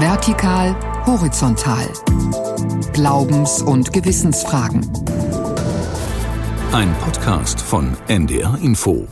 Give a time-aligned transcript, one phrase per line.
[0.00, 0.74] Vertikal,
[1.06, 1.86] horizontal.
[2.92, 4.80] Glaubens- und Gewissensfragen.
[6.72, 9.06] Ein Podcast von NDR Info.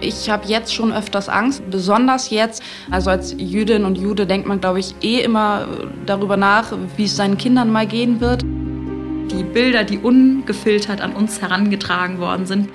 [0.00, 2.62] Ich habe jetzt schon öfters Angst, besonders jetzt.
[2.92, 5.66] Also als Jüdin und Jude denkt man, glaube ich, eh immer
[6.06, 8.42] darüber nach, wie es seinen Kindern mal gehen wird.
[8.42, 12.68] Die Bilder, die ungefiltert an uns herangetragen worden sind,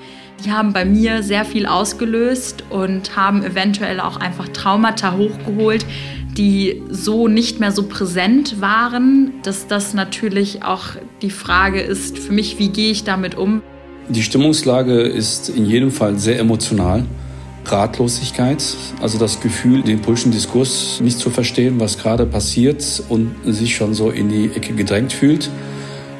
[0.44, 5.84] die haben bei mir sehr viel ausgelöst und haben eventuell auch einfach Traumata hochgeholt,
[6.36, 10.84] die so nicht mehr so präsent waren, dass das natürlich auch
[11.22, 13.62] die Frage ist für mich, wie gehe ich damit um.
[14.08, 17.04] Die Stimmungslage ist in jedem Fall sehr emotional.
[17.64, 18.64] Ratlosigkeit,
[19.02, 23.92] also das Gefühl, den politischen Diskurs nicht zu verstehen, was gerade passiert und sich schon
[23.92, 25.50] so in die Ecke gedrängt fühlt.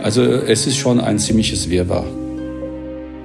[0.02, 2.04] Also es ist schon ein ziemliches Wirrwarr.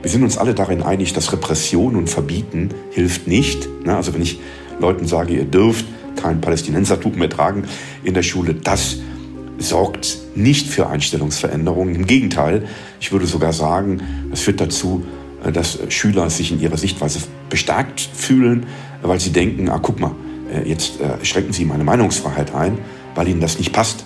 [0.03, 3.70] Wir sind uns alle darin einig, dass Repression und Verbieten hilft nicht.
[3.88, 4.38] Also wenn ich
[4.81, 5.85] Leuten sage, ihr dürft
[6.17, 7.64] kein Palästinensertuch mehr tragen
[8.03, 8.97] in der Schule, das
[9.59, 11.95] sorgt nicht für Einstellungsveränderungen.
[11.95, 12.67] Im Gegenteil,
[13.00, 14.02] ich würde sogar sagen,
[14.33, 15.05] es führt dazu,
[15.41, 17.19] äh, dass Schüler sich in ihrer Sichtweise
[17.50, 18.66] bestärkt fühlen,
[19.03, 20.11] weil sie denken, ah, guck mal,
[20.52, 22.78] äh, jetzt äh, schränken sie meine Meinungsfreiheit ein,
[23.16, 24.06] weil ihnen das nicht passt.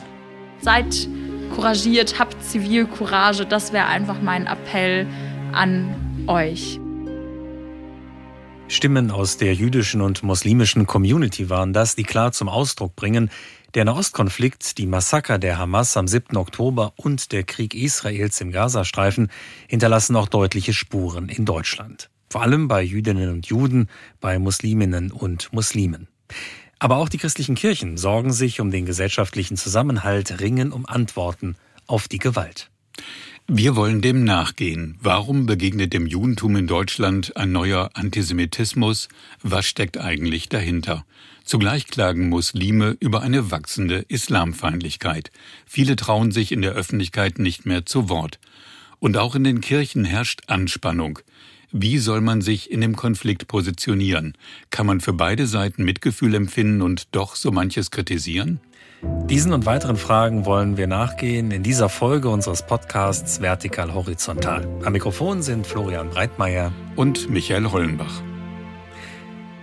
[0.61, 1.07] Seid
[1.55, 5.07] couragiert, habt Zivilcourage, das wäre einfach mein Appell
[5.57, 6.79] an euch.
[8.67, 13.31] Stimmen aus der jüdischen und muslimischen Community waren das, die klar zum Ausdruck bringen,
[13.73, 16.37] der Nahostkonflikt, die Massaker der Hamas am 7.
[16.37, 19.31] Oktober und der Krieg Israels im Gazastreifen
[19.67, 22.09] hinterlassen auch deutliche Spuren in Deutschland.
[22.29, 26.07] Vor allem bei Jüdinnen und Juden, bei Musliminnen und Muslimen.
[26.77, 31.55] Aber auch die christlichen Kirchen sorgen sich um den gesellschaftlichen Zusammenhalt, ringen um Antworten
[31.87, 32.69] auf die Gewalt.
[33.49, 34.97] Wir wollen dem nachgehen.
[35.01, 39.07] Warum begegnet dem Judentum in Deutschland ein neuer Antisemitismus?
[39.41, 41.05] Was steckt eigentlich dahinter?
[41.45, 45.31] Zugleich klagen Muslime über eine wachsende Islamfeindlichkeit.
[45.65, 48.37] Viele trauen sich in der Öffentlichkeit nicht mehr zu Wort.
[48.99, 51.19] Und auch in den Kirchen herrscht Anspannung.
[51.71, 54.33] Wie soll man sich in dem Konflikt positionieren?
[54.71, 58.59] Kann man für beide Seiten Mitgefühl empfinden und doch so manches kritisieren?
[59.01, 64.67] Diesen und weiteren Fragen wollen wir nachgehen in dieser Folge unseres Podcasts Vertikal Horizontal.
[64.83, 68.23] Am Mikrofon sind Florian Breitmeier und Michael Hollenbach.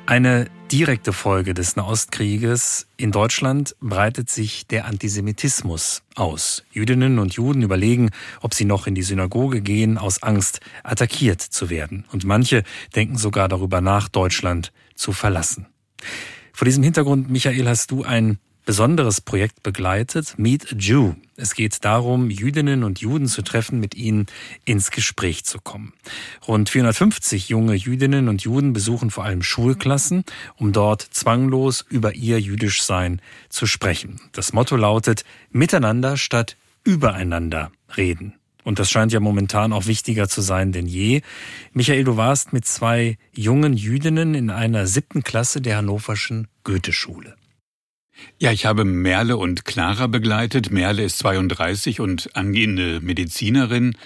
[0.06, 6.62] Eine direkte Folge des Nahostkrieges in Deutschland breitet sich der Antisemitismus aus.
[6.70, 11.70] Jüdinnen und Juden überlegen, ob sie noch in die Synagoge gehen, aus Angst, attackiert zu
[11.70, 12.04] werden.
[12.12, 12.62] Und manche
[12.94, 15.66] denken sogar darüber nach, Deutschland zu verlassen.
[16.52, 21.14] Vor diesem Hintergrund, Michael, hast du ein besonderes Projekt begleitet, Meet a Jew.
[21.36, 24.26] Es geht darum, Jüdinnen und Juden zu treffen, mit ihnen
[24.64, 25.92] ins Gespräch zu kommen.
[26.46, 30.24] Rund 450 junge Jüdinnen und Juden besuchen vor allem Schulklassen,
[30.56, 34.20] um dort zwanglos über ihr Jüdischsein zu sprechen.
[34.32, 38.34] Das Motto lautet Miteinander statt übereinander reden.
[38.64, 41.20] Und das scheint ja momentan auch wichtiger zu sein denn je.
[41.72, 47.36] Michael, du warst mit zwei jungen Jüdinnen in einer siebten Klasse der Hannoverschen Goetheschule.
[48.38, 50.70] Ja, ich habe Merle und Clara begleitet.
[50.70, 53.96] Merle ist 32 und angehende Medizinerin.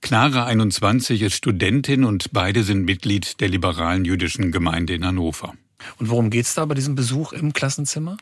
[0.00, 5.54] Clara 21 ist Studentin und beide sind Mitglied der liberalen jüdischen Gemeinde in Hannover.
[5.98, 8.16] Und worum geht es da bei diesem Besuch im Klassenzimmer?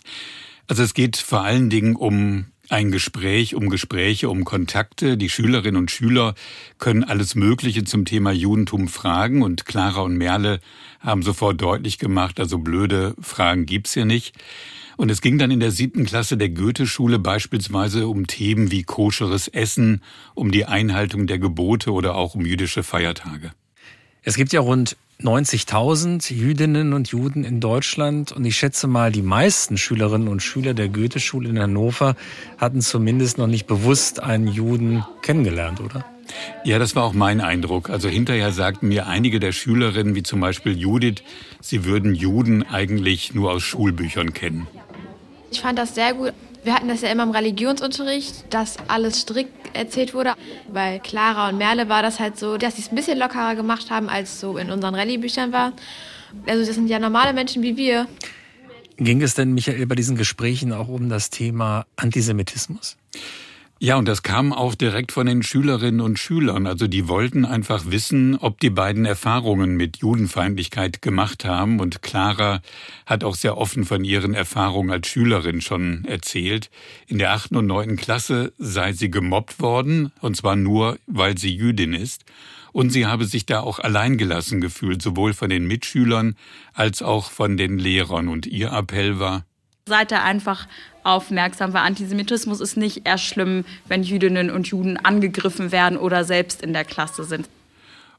[0.69, 5.17] Also es geht vor allen Dingen um ein Gespräch, um Gespräche, um Kontakte.
[5.17, 6.35] Die Schülerinnen und Schüler
[6.79, 10.61] können alles Mögliche zum Thema Judentum fragen und Clara und Merle
[11.01, 14.37] haben sofort deutlich gemacht, also blöde Fragen gibt's hier nicht.
[14.97, 19.49] Und es ging dann in der siebten Klasse der Goethe-Schule beispielsweise um Themen wie koscheres
[19.49, 20.03] Essen,
[20.35, 23.53] um die Einhaltung der Gebote oder auch um jüdische Feiertage.
[24.23, 29.23] Es gibt ja rund 90.000 Jüdinnen und Juden in Deutschland und ich schätze mal, die
[29.23, 32.17] meisten Schülerinnen und Schüler der Goethe-Schule in Hannover
[32.59, 36.05] hatten zumindest noch nicht bewusst einen Juden kennengelernt, oder?
[36.65, 37.91] Ja, das war auch mein Eindruck.
[37.91, 41.23] Also hinterher sagten mir einige der Schülerinnen, wie zum Beispiel Judith,
[41.61, 44.67] sie würden Juden eigentlich nur aus Schulbüchern kennen.
[45.53, 46.33] Ich fand das sehr gut.
[46.65, 50.33] Wir hatten das ja immer im Religionsunterricht, dass alles strikt erzählt wurde.
[50.73, 53.91] Bei Clara und Merle war das halt so, dass sie es ein bisschen lockerer gemacht
[53.91, 55.73] haben, als so in unseren Rallye-Büchern war.
[56.47, 58.07] Also das sind ja normale Menschen wie wir.
[58.97, 62.97] Ging es denn, Michael, bei diesen Gesprächen auch um das Thema Antisemitismus?
[63.85, 66.69] Ja, und das kam auch direkt von den Schülerinnen und Schülern.
[66.69, 71.81] Also die wollten einfach wissen, ob die beiden Erfahrungen mit Judenfeindlichkeit gemacht haben.
[71.81, 72.63] Und Clara
[73.07, 76.71] hat auch sehr offen von ihren Erfahrungen als Schülerin schon erzählt.
[77.09, 81.53] In der achten und neunten Klasse sei sie gemobbt worden, und zwar nur, weil sie
[81.53, 82.25] Jüdin ist.
[82.71, 86.37] und sie habe sich da auch alleingelassen gefühlt, sowohl von den Mitschülern
[86.73, 88.29] als auch von den Lehrern.
[88.29, 89.45] Und ihr Appell war,
[89.87, 90.69] Seid ihr einfach
[91.05, 96.63] aufmerksam, weil Antisemitismus ist nicht erst schlimm, wenn Jüdinnen und Juden angegriffen werden oder selbst
[96.63, 97.49] in der Klasse sind.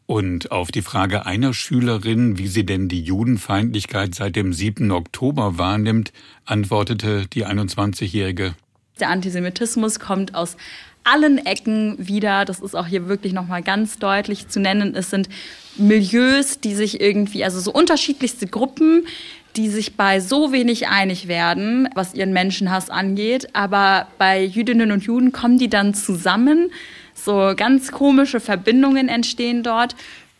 [0.06, 4.92] Und auf die Frage einer Schülerin, wie sie denn die Judenfeindlichkeit seit dem 7.
[4.92, 6.12] Oktober wahrnimmt,
[6.46, 8.54] antwortete die 21-Jährige.
[9.00, 10.58] Der Antisemitismus kommt aus
[11.04, 12.46] allen Ecken wieder.
[12.46, 14.96] Das ist auch hier wirklich nochmal ganz deutlich zu nennen.
[14.96, 15.30] Es sind
[15.78, 19.06] Milieus, die sich irgendwie, also so unterschiedlichste Gruppen,
[19.56, 23.50] die sich bei so wenig einig werden, was ihren Menschenhass angeht.
[23.54, 26.72] Aber bei Jüdinnen und Juden kommen die dann zusammen.
[27.14, 29.96] So ganz komische Verbindungen entstehen dort.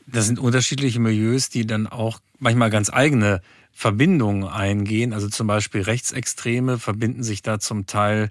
[0.08, 5.14] Das sind unterschiedliche Milieus, die dann auch manchmal ganz eigene Verbindungen eingehen.
[5.14, 8.30] Also zum Beispiel Rechtsextreme verbinden sich da zum Teil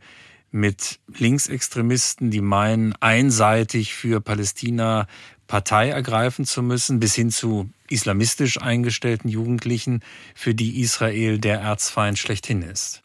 [0.50, 5.06] mit Linksextremisten, die meinen, einseitig für Palästina
[5.46, 10.00] Partei ergreifen zu müssen, bis hin zu islamistisch eingestellten Jugendlichen,
[10.34, 13.02] für die Israel der Erzfeind schlechthin ist.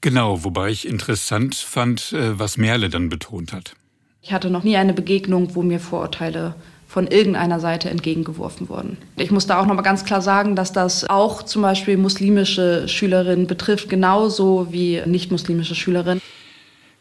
[0.00, 3.74] Genau, wobei ich interessant fand, äh, was Merle dann betont hat.
[4.20, 6.54] Ich hatte noch nie eine Begegnung, wo mir Vorurteile
[6.92, 8.98] von irgendeiner Seite entgegengeworfen wurden.
[9.16, 12.86] Ich muss da auch noch mal ganz klar sagen, dass das auch zum Beispiel muslimische
[12.86, 16.20] Schülerinnen betrifft, genauso wie nicht-muslimische Schülerinnen.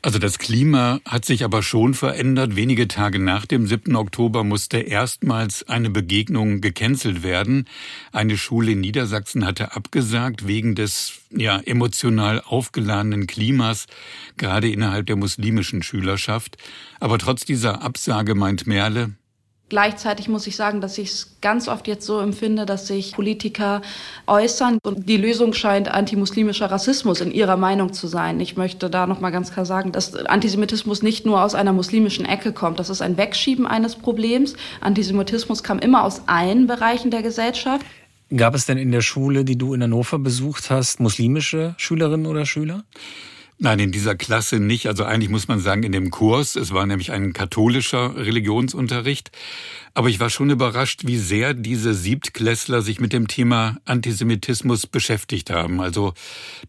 [0.03, 2.55] Also das Klima hat sich aber schon verändert.
[2.55, 3.95] Wenige Tage nach dem 7.
[3.95, 7.67] Oktober musste erstmals eine Begegnung gecancelt werden.
[8.11, 13.85] Eine Schule in Niedersachsen hatte abgesagt wegen des ja, emotional aufgeladenen Klimas,
[14.37, 16.57] gerade innerhalb der muslimischen Schülerschaft.
[16.99, 19.11] Aber trotz dieser Absage meint Merle,
[19.71, 23.81] Gleichzeitig muss ich sagen, dass ich es ganz oft jetzt so empfinde, dass sich Politiker
[24.27, 28.41] äußern und die Lösung scheint antimuslimischer Rassismus in ihrer Meinung zu sein.
[28.41, 32.25] Ich möchte da noch mal ganz klar sagen, dass Antisemitismus nicht nur aus einer muslimischen
[32.25, 32.79] Ecke kommt.
[32.79, 34.55] Das ist ein Wegschieben eines Problems.
[34.81, 37.85] Antisemitismus kam immer aus allen Bereichen der Gesellschaft.
[38.35, 42.45] Gab es denn in der Schule, die du in Hannover besucht hast, muslimische Schülerinnen oder
[42.45, 42.83] Schüler?
[43.63, 44.87] Nein, in dieser Klasse nicht.
[44.87, 49.29] Also eigentlich muss man sagen, in dem Kurs, es war nämlich ein katholischer Religionsunterricht.
[49.93, 55.51] Aber ich war schon überrascht, wie sehr diese Siebtklässler sich mit dem Thema Antisemitismus beschäftigt
[55.51, 55.79] haben.
[55.79, 56.15] Also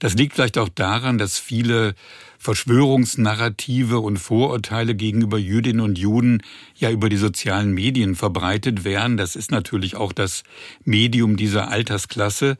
[0.00, 1.94] das liegt vielleicht auch daran, dass viele
[2.42, 6.42] Verschwörungsnarrative und Vorurteile gegenüber Jüdinnen und Juden
[6.74, 9.16] ja über die sozialen Medien verbreitet werden.
[9.16, 10.42] Das ist natürlich auch das
[10.84, 12.56] Medium dieser Altersklasse.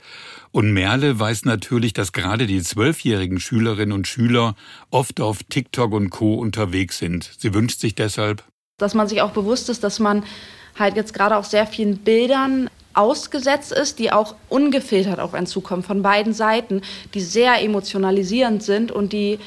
[0.52, 4.54] Und Merle weiß natürlich, dass gerade die zwölfjährigen Schülerinnen und Schüler
[4.90, 6.34] oft auf TikTok und Co.
[6.34, 7.32] unterwegs sind.
[7.38, 8.44] Sie wünscht sich deshalb,
[8.78, 10.22] dass man sich auch bewusst ist, dass man
[10.78, 15.82] halt jetzt gerade auch sehr vielen Bildern ausgesetzt ist, die auch ungefiltert auf einen zukommen
[15.82, 16.82] von beiden Seiten,
[17.14, 19.38] die sehr emotionalisierend sind und die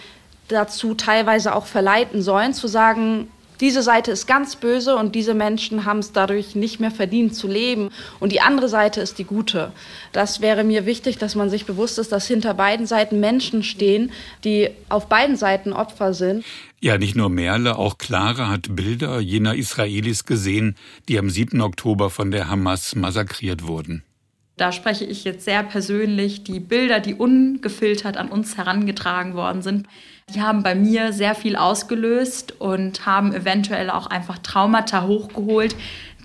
[0.48, 3.28] dazu teilweise auch verleiten sollen, zu sagen,
[3.62, 7.48] diese Seite ist ganz böse und diese Menschen haben es dadurch nicht mehr verdient zu
[7.48, 7.90] leben.
[8.20, 9.72] Und die andere Seite ist die gute.
[10.12, 14.12] Das wäre mir wichtig, dass man sich bewusst ist, dass hinter beiden Seiten Menschen stehen,
[14.44, 16.44] die auf beiden Seiten Opfer sind.
[16.82, 20.76] Ja, nicht nur Merle, auch Clara hat Bilder jener Israelis gesehen,
[21.08, 21.62] die am 7.
[21.62, 24.04] Oktober von der Hamas massakriert wurden.
[24.58, 26.44] Da spreche ich jetzt sehr persönlich.
[26.44, 29.88] Die Bilder, die ungefiltert an uns herangetragen worden sind,
[30.34, 35.76] die haben bei mir sehr viel ausgelöst und haben eventuell auch einfach Traumata hochgeholt,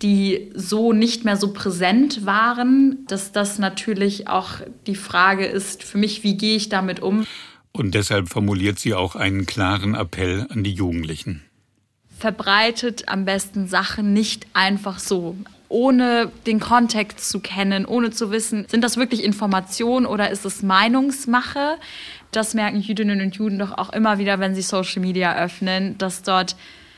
[0.01, 5.99] die so nicht mehr so präsent waren, dass das natürlich auch die Frage ist für
[5.99, 7.27] mich, wie gehe ich damit um?
[7.73, 11.43] Und deshalb formuliert sie auch einen klaren Appell an die Jugendlichen.
[12.19, 15.37] Verbreitet am besten Sachen nicht einfach so
[15.71, 20.63] ohne den Kontext zu kennen, ohne zu wissen, sind das wirklich Informationen oder ist es
[20.63, 21.79] Meinungsmache?
[22.33, 26.23] Das merken Jüdinnen und Juden doch auch immer wieder, wenn sie Social Media öffnen, dass
[26.23, 26.57] dort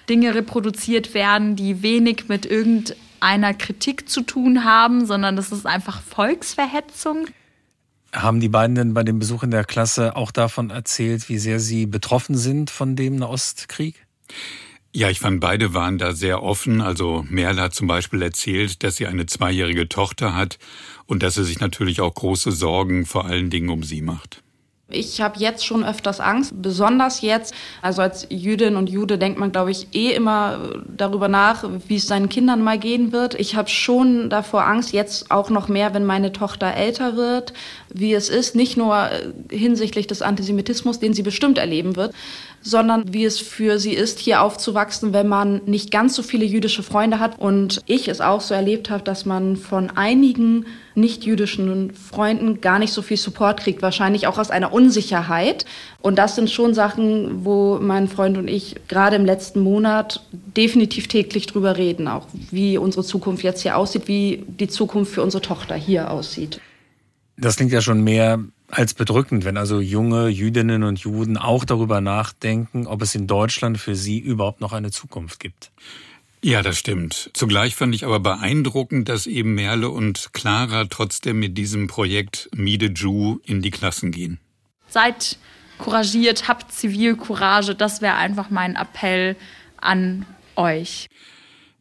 [0.09, 6.01] Dinge reproduziert werden, die wenig mit irgendeiner Kritik zu tun haben, sondern das ist einfach
[6.01, 7.27] Volksverhetzung.
[8.15, 11.61] Haben die beiden denn bei dem Besuch in der Klasse auch davon erzählt, wie sehr
[11.61, 14.07] sie betroffen sind von dem Nahostkrieg?
[14.95, 16.83] Ja, ich fand, beide waren da sehr offen.
[16.83, 20.59] Also Merle hat zum Beispiel erzählt, dass sie eine zweijährige Tochter hat
[21.07, 24.43] und dass sie sich natürlich auch große Sorgen vor allen Dingen um sie macht.
[24.93, 27.55] Ich habe jetzt schon öfters Angst, besonders jetzt.
[27.81, 32.07] Also als Jüdin und Jude denkt man, glaube ich, eh immer darüber nach, wie es
[32.07, 33.35] seinen Kindern mal gehen wird.
[33.35, 37.55] Ich habe schon davor Angst, jetzt auch noch mehr, wenn meine Tochter älter wird,
[37.89, 39.09] wie es ist, nicht nur
[39.51, 42.13] hinsichtlich des Antisemitismus, den sie bestimmt erleben wird,
[42.63, 46.83] sondern wie es für sie ist, hier aufzuwachsen, wenn man nicht ganz so viele jüdische
[46.83, 47.39] Freunde hat.
[47.39, 52.93] Und ich es auch so erlebt habe, dass man von einigen nicht-jüdischen Freunden gar nicht
[52.93, 55.65] so viel Support kriegt, wahrscheinlich auch aus einer Unsicherheit.
[56.01, 60.23] Und das sind schon Sachen, wo mein Freund und ich gerade im letzten Monat
[60.57, 65.23] definitiv täglich drüber reden, auch wie unsere Zukunft jetzt hier aussieht, wie die Zukunft für
[65.23, 66.61] unsere Tochter hier aussieht.
[67.37, 68.39] Das klingt ja schon mehr
[68.73, 73.79] als bedrückend, wenn also junge Jüdinnen und Juden auch darüber nachdenken, ob es in Deutschland
[73.79, 75.71] für sie überhaupt noch eine Zukunft gibt.
[76.43, 77.31] Ja, das stimmt.
[77.35, 82.87] Zugleich fand ich aber beeindruckend, dass eben Merle und Clara trotzdem mit diesem Projekt Miede
[82.87, 84.41] Jew in die Klassen gehen.
[84.89, 85.39] Seid
[85.77, 87.75] couragiert, habt Zivilcourage.
[87.75, 89.37] Das wäre einfach mein Appell
[89.77, 90.25] an
[90.57, 91.09] euch.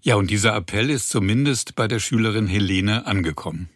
[0.01, 3.69] Ja, und dieser Appell ist zumindest bei der Schülerin Helene angekommen.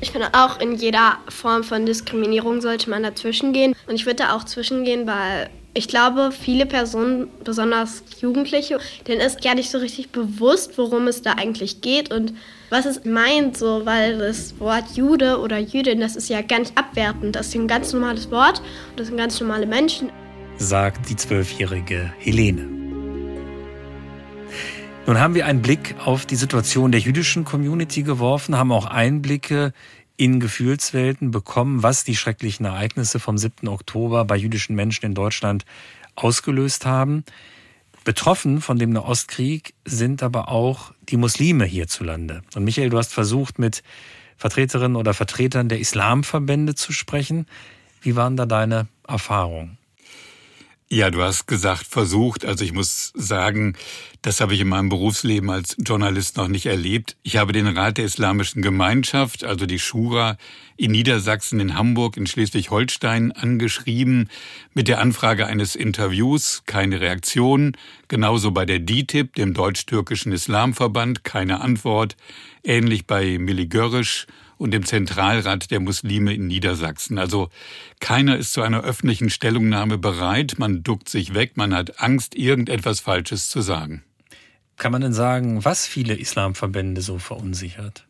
[0.00, 3.74] Ich finde auch in jeder Form von Diskriminierung sollte man dazwischen gehen.
[3.86, 9.42] Und ich würde da auch zwischengehen, weil ich glaube, viele Personen, besonders Jugendliche, denen ist
[9.42, 12.34] gar nicht so richtig bewusst, worum es da eigentlich geht und
[12.68, 16.76] was es meint, so, weil das Wort Jude oder Jüdin, das ist ja gar nicht
[16.76, 17.36] abwertend.
[17.36, 18.60] Das ist ein ganz normales Wort
[18.90, 20.10] und das sind ganz normale Menschen.
[20.58, 22.81] Sagt die zwölfjährige Helene.
[25.04, 29.72] Nun haben wir einen Blick auf die Situation der jüdischen Community geworfen, haben auch Einblicke
[30.16, 33.66] in Gefühlswelten bekommen, was die schrecklichen Ereignisse vom 7.
[33.66, 35.64] Oktober bei jüdischen Menschen in Deutschland
[36.14, 37.24] ausgelöst haben.
[38.04, 42.42] Betroffen von dem Nahostkrieg sind aber auch die Muslime hierzulande.
[42.54, 43.82] Und Michael, du hast versucht, mit
[44.36, 47.46] Vertreterinnen oder Vertretern der Islamverbände zu sprechen.
[48.00, 49.78] Wie waren da deine Erfahrungen?
[50.92, 52.44] Ja, du hast gesagt, versucht.
[52.44, 53.76] Also ich muss sagen,
[54.20, 57.16] das habe ich in meinem Berufsleben als Journalist noch nicht erlebt.
[57.22, 60.36] Ich habe den Rat der Islamischen Gemeinschaft, also die Schura,
[60.76, 64.28] in Niedersachsen, in Hamburg, in Schleswig-Holstein angeschrieben
[64.74, 66.62] mit der Anfrage eines Interviews.
[66.66, 67.74] Keine Reaktion.
[68.08, 72.18] Genauso bei der DITIB, dem Deutsch-Türkischen Islamverband, keine Antwort.
[72.64, 74.26] Ähnlich bei Milli Görrisch
[74.62, 77.18] und dem Zentralrat der Muslime in Niedersachsen.
[77.18, 77.48] Also
[77.98, 83.00] keiner ist zu einer öffentlichen Stellungnahme bereit, man duckt sich weg, man hat Angst, irgendetwas
[83.00, 84.04] Falsches zu sagen.
[84.76, 88.06] Kann man denn sagen, was viele Islamverbände so verunsichert?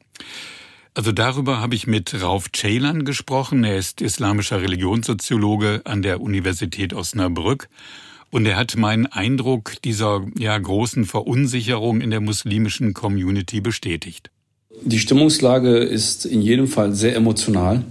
[0.95, 3.65] Also darüber habe ich mit Rauf Ceylan gesprochen.
[3.65, 7.71] Er ist islamischer Religionssoziologe an der Universität Osnabrück.
[8.31, 14.31] Und er hat meinen Eindruck dieser ja, großen Verunsicherung in der muslimischen Community bestätigt.
[14.81, 17.85] Die Stimmungslage ist in jedem Fall sehr emotional.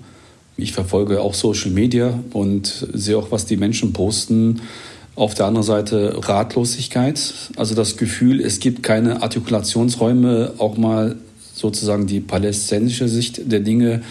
[0.58, 4.62] Ich verfolge auch Social Media und sehe auch, was die Menschen posten.
[5.16, 11.18] Auf der anderen Seite Ratlosigkeit, also das Gefühl, es gibt keine Artikulationsräume, auch mal
[11.54, 14.02] sozusagen die palästinensische Sicht der Dinge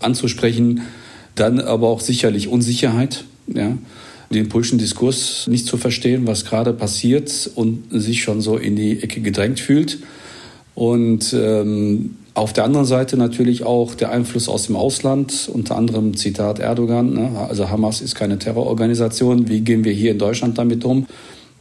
[0.00, 0.82] anzusprechen.
[1.34, 3.76] Dann aber auch sicherlich Unsicherheit, ja,
[4.30, 9.02] den politischen Diskurs nicht zu verstehen, was gerade passiert und sich schon so in die
[9.02, 9.98] Ecke gedrängt fühlt.
[10.74, 16.16] Und ähm, auf der anderen Seite natürlich auch der Einfluss aus dem Ausland, unter anderem
[16.16, 17.30] Zitat Erdogan, ne?
[17.48, 21.06] also Hamas ist keine Terrororganisation, wie gehen wir hier in Deutschland damit um?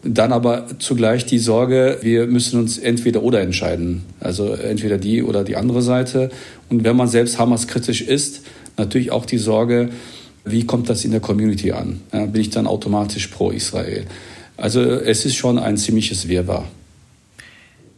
[0.04, 5.44] Dann aber zugleich die Sorge, wir müssen uns entweder oder entscheiden, also entweder die oder
[5.44, 6.32] die andere Seite.
[6.70, 8.42] Und wenn man selbst Hamas kritisch ist,
[8.78, 9.90] natürlich auch die Sorge,
[10.44, 12.00] wie kommt das in der Community an?
[12.14, 14.06] Ja, bin ich dann automatisch pro Israel?
[14.58, 16.66] Also es ist schon ein ziemliches Wirrwarr.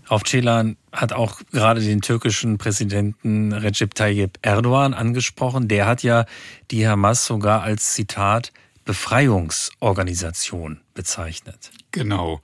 [0.07, 5.67] Auf Ceylan hat auch gerade den türkischen Präsidenten Recep Tayyip Erdogan angesprochen.
[5.67, 6.25] Der hat ja
[6.71, 8.51] die Hamas sogar als Zitat
[8.85, 11.71] Befreiungsorganisation bezeichnet.
[11.91, 12.41] Genau.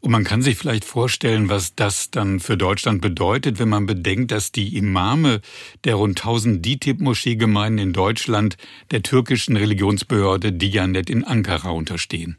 [0.00, 4.30] Und man kann sich vielleicht vorstellen, was das dann für Deutschland bedeutet, wenn man bedenkt,
[4.30, 5.40] dass die Imame
[5.84, 8.56] der rund 1000 DITIB-Moscheegemeinden in Deutschland
[8.90, 12.36] der türkischen Religionsbehörde Diyanet in Ankara unterstehen.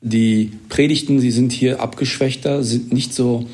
[0.00, 3.48] Die Predigten, sie sind hier abgeschwächter, sind nicht so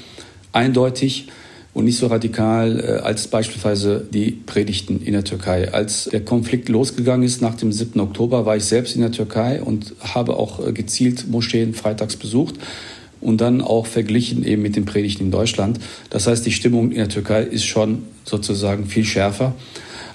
[0.53, 1.29] eindeutig
[1.75, 5.73] und nicht so radikal äh, als beispielsweise die Predigten in der Türkei.
[5.73, 7.99] Als der Konflikt losgegangen ist nach dem 7.
[8.01, 12.57] Oktober, war ich selbst in der Türkei und habe auch äh, gezielt Moscheen freitags besucht
[13.21, 15.79] und dann auch verglichen eben mit den Predigten in Deutschland.
[16.11, 19.55] Das heißt, die Stimmung in der Türkei ist schon sozusagen viel schärfer.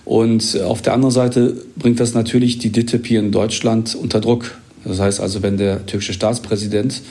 [0.06, 4.22] Und äh, auf der anderen Seite bringt das natürlich die DITIB hier in Deutschland unter
[4.22, 4.56] Druck.
[4.86, 7.02] Das heißt also, wenn der türkische Staatspräsident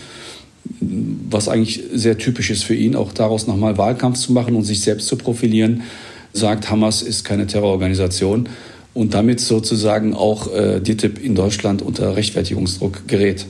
[0.80, 4.80] was eigentlich sehr typisch ist für ihn, auch daraus nochmal Wahlkampf zu machen und sich
[4.80, 5.82] selbst zu profilieren,
[6.32, 8.48] sagt, Hamas ist keine Terrororganisation
[8.94, 13.46] und damit sozusagen auch äh, DITIB in Deutschland unter Rechtfertigungsdruck gerät.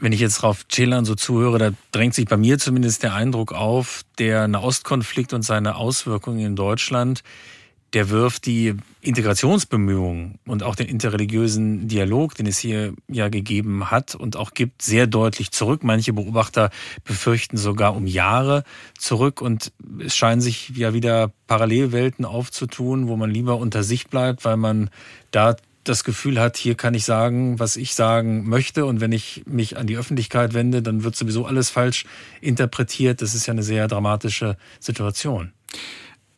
[0.00, 3.52] Wenn ich jetzt auf Celan so zuhöre, da drängt sich bei mir zumindest der Eindruck
[3.52, 7.22] auf, der Nahostkonflikt und seine Auswirkungen in Deutschland,
[7.94, 14.14] der wirft die Integrationsbemühungen und auch den interreligiösen Dialog, den es hier ja gegeben hat
[14.14, 15.82] und auch gibt, sehr deutlich zurück.
[15.84, 16.70] Manche Beobachter
[17.04, 18.64] befürchten sogar um Jahre
[18.98, 19.72] zurück und
[20.04, 24.90] es scheinen sich ja wieder Parallelwelten aufzutun, wo man lieber unter sich bleibt, weil man
[25.30, 29.44] da das Gefühl hat, hier kann ich sagen, was ich sagen möchte und wenn ich
[29.46, 32.04] mich an die Öffentlichkeit wende, dann wird sowieso alles falsch
[32.42, 33.22] interpretiert.
[33.22, 35.52] Das ist ja eine sehr dramatische Situation.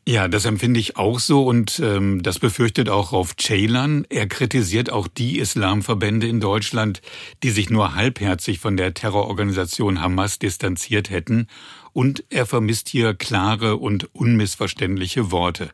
[0.09, 4.07] Ja, das empfinde ich auch so und ähm, das befürchtet auch Rauf Ceylan.
[4.09, 7.02] Er kritisiert auch die Islamverbände in Deutschland,
[7.42, 11.47] die sich nur halbherzig von der Terrororganisation Hamas distanziert hätten
[11.92, 15.71] und er vermisst hier klare und unmissverständliche Worte.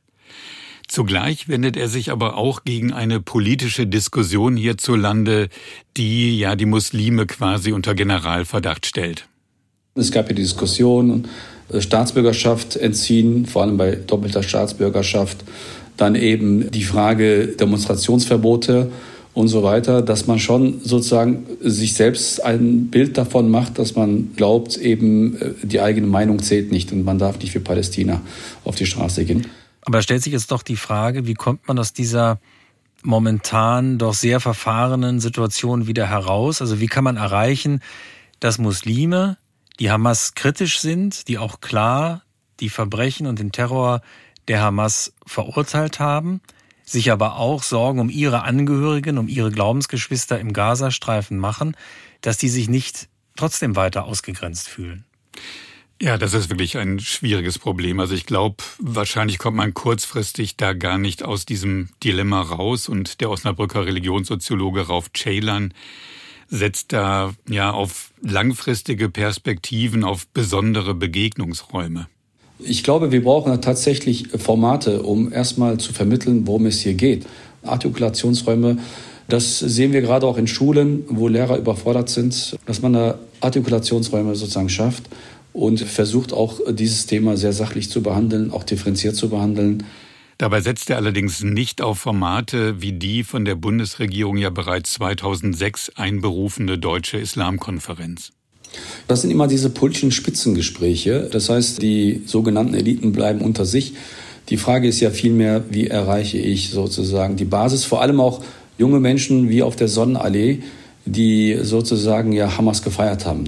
[0.88, 5.48] Zugleich wendet er sich aber auch gegen eine politische Diskussion hierzulande,
[5.96, 9.28] die ja die Muslime quasi unter Generalverdacht stellt.
[9.94, 11.28] Es gab ja die Diskussion, äh,
[11.78, 15.44] Staatsbürgerschaft entziehen, vor allem bei doppelter Staatsbürgerschaft.
[15.96, 18.90] Dann eben die Frage Demonstrationsverbote
[19.36, 24.32] und so weiter, dass man schon sozusagen sich selbst ein Bild davon macht, dass man
[24.34, 28.22] glaubt, eben äh, die eigene Meinung zählt nicht und man darf nicht für Palästina
[28.64, 29.46] auf die Straße gehen.
[29.82, 32.40] Aber stellt sich jetzt doch die Frage, wie kommt man aus dieser
[33.02, 36.60] momentan doch sehr verfahrenen Situation wieder heraus?
[36.60, 37.80] Also wie kann man erreichen,
[38.40, 39.36] dass Muslime
[39.80, 42.22] die Hamas kritisch sind, die auch klar
[42.60, 44.00] die Verbrechen und den Terror
[44.48, 46.40] der Hamas verurteilt haben,
[46.84, 51.76] sich aber auch Sorgen um ihre Angehörigen, um ihre Glaubensgeschwister im Gazastreifen machen,
[52.20, 55.04] dass die sich nicht trotzdem weiter ausgegrenzt fühlen.
[56.00, 58.00] Ja, das ist wirklich ein schwieriges Problem.
[58.00, 62.88] Also ich glaube, wahrscheinlich kommt man kurzfristig da gar nicht aus diesem Dilemma raus.
[62.90, 65.72] Und der Osnabrücker Religionssoziologe Rauf Ceylan
[66.48, 72.06] setzt da ja auf langfristige Perspektiven, auf besondere Begegnungsräume.
[72.58, 77.26] Ich glaube, wir brauchen tatsächlich Formate, um erstmal zu vermitteln, worum es hier geht.
[77.62, 78.78] Artikulationsräume,
[79.28, 84.34] das sehen wir gerade auch in Schulen, wo Lehrer überfordert sind, dass man da Artikulationsräume
[84.36, 85.04] sozusagen schafft
[85.52, 89.84] und versucht auch dieses Thema sehr sachlich zu behandeln, auch differenziert zu behandeln.
[90.38, 95.92] Dabei setzt er allerdings nicht auf Formate wie die von der Bundesregierung ja bereits 2006
[95.96, 98.32] einberufene Deutsche Islamkonferenz.
[99.08, 101.28] Das sind immer diese politischen Spitzengespräche.
[101.32, 103.94] Das heißt, die sogenannten Eliten bleiben unter sich.
[104.50, 108.44] Die Frage ist ja vielmehr, wie erreiche ich sozusagen die Basis, vor allem auch
[108.76, 110.62] junge Menschen wie auf der Sonnenallee,
[111.06, 113.44] die sozusagen ja Hamas gefeiert haben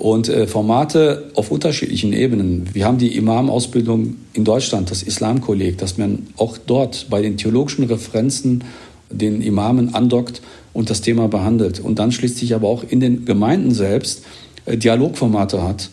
[0.00, 2.70] und äh, Formate auf unterschiedlichen Ebenen.
[2.72, 7.84] Wir haben die Imam-Ausbildung in Deutschland, das Islamkolleg, dass man auch dort bei den theologischen
[7.84, 8.64] Referenzen
[9.10, 10.40] den Imamen andockt
[10.72, 11.80] und das Thema behandelt.
[11.80, 14.24] Und dann schließlich aber auch in den Gemeinden selbst
[14.64, 15.90] äh, Dialogformate hat,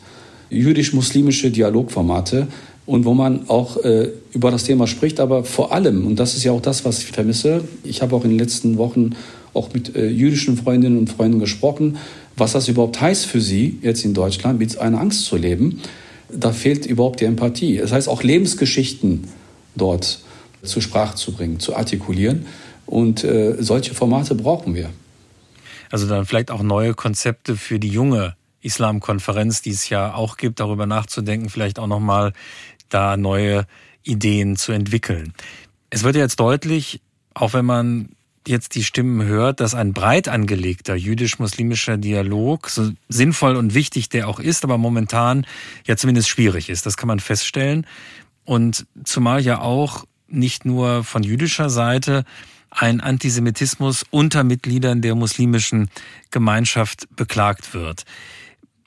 [0.49, 2.47] jüdisch-muslimische Dialogformate
[2.85, 6.45] und wo man auch äh, über das Thema spricht, aber vor allem, und das ist
[6.45, 9.09] ja auch das, was ich vermisse, ich habe auch in den letzten Wochen
[9.53, 11.97] auch mit äh, jüdischen Freundinnen und Freunden gesprochen,
[12.37, 15.81] was das überhaupt heißt für sie, jetzt in Deutschland mit einer Angst zu leben.
[16.29, 17.77] Da fehlt überhaupt die Empathie.
[17.77, 19.27] Das heißt, auch Lebensgeschichten
[19.75, 20.19] dort
[20.61, 22.45] zur Sprache zu bringen, zu artikulieren.
[22.85, 24.89] Und äh, solche Formate brauchen wir.
[25.89, 30.59] Also dann vielleicht auch neue Konzepte für die junge Islamkonferenz, die es ja auch gibt,
[30.59, 32.33] darüber nachzudenken, vielleicht auch nochmal
[32.89, 33.65] da neue
[34.03, 35.33] Ideen zu entwickeln.
[35.89, 37.01] Es wird ja jetzt deutlich,
[37.33, 38.09] auch wenn man
[38.47, 44.27] jetzt die Stimmen hört, dass ein breit angelegter jüdisch-muslimischer Dialog, so sinnvoll und wichtig der
[44.27, 45.45] auch ist, aber momentan
[45.85, 46.85] ja zumindest schwierig ist.
[46.85, 47.85] Das kann man feststellen.
[48.45, 52.23] Und zumal ja auch nicht nur von jüdischer Seite
[52.69, 55.89] ein Antisemitismus unter Mitgliedern der muslimischen
[56.31, 58.03] Gemeinschaft beklagt wird.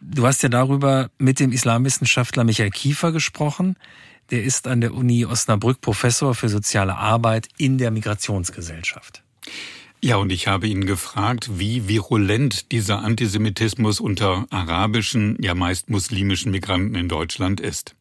[0.01, 3.77] Du hast ja darüber mit dem Islamwissenschaftler Michael Kiefer gesprochen.
[4.31, 9.23] Der ist an der Uni Osnabrück Professor für soziale Arbeit in der Migrationsgesellschaft.
[10.03, 16.53] Ja, und ich habe ihn gefragt, wie virulent dieser Antisemitismus unter arabischen, ja meist muslimischen
[16.53, 17.95] Migranten in Deutschland ist.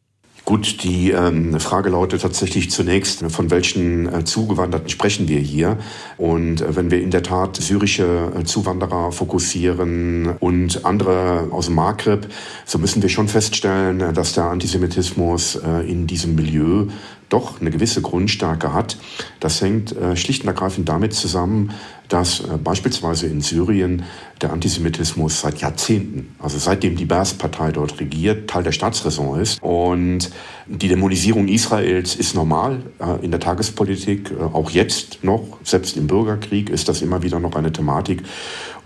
[0.46, 5.78] Gut, die ähm, Frage lautet tatsächlich zunächst, von welchen äh, Zugewanderten sprechen wir hier?
[6.16, 11.74] Und äh, wenn wir in der Tat syrische äh, Zuwanderer fokussieren und andere aus dem
[11.74, 12.28] Maghreb,
[12.64, 16.86] so müssen wir schon feststellen, äh, dass der Antisemitismus äh, in diesem Milieu
[17.30, 18.98] doch eine gewisse Grundstärke hat.
[19.40, 21.72] Das hängt äh, schlicht und ergreifend damit zusammen,
[22.10, 24.02] dass äh, beispielsweise in Syrien
[24.42, 29.62] der Antisemitismus seit Jahrzehnten, also seitdem die Baas-Partei dort regiert, Teil der Staatsräson ist.
[29.62, 30.30] Und
[30.66, 36.08] die Dämonisierung Israels ist normal äh, in der Tagespolitik, äh, auch jetzt noch, selbst im
[36.08, 38.22] Bürgerkrieg ist das immer wieder noch eine Thematik.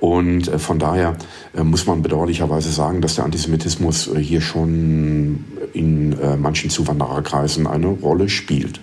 [0.01, 1.17] Und von daher
[1.55, 8.81] muss man bedauerlicherweise sagen, dass der Antisemitismus hier schon in manchen Zuwandererkreisen eine Rolle spielt.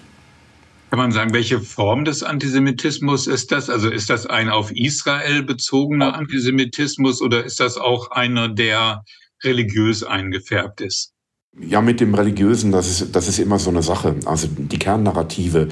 [0.91, 3.69] Kann man sagen, welche Form des Antisemitismus ist das?
[3.69, 9.05] Also ist das ein auf Israel bezogener Antisemitismus oder ist das auch einer, der
[9.41, 11.10] religiös eingefärbt ist?
[11.59, 14.15] Ja, mit dem Religiösen, das ist, das ist immer so eine Sache.
[14.23, 15.67] Also die Kernnarrative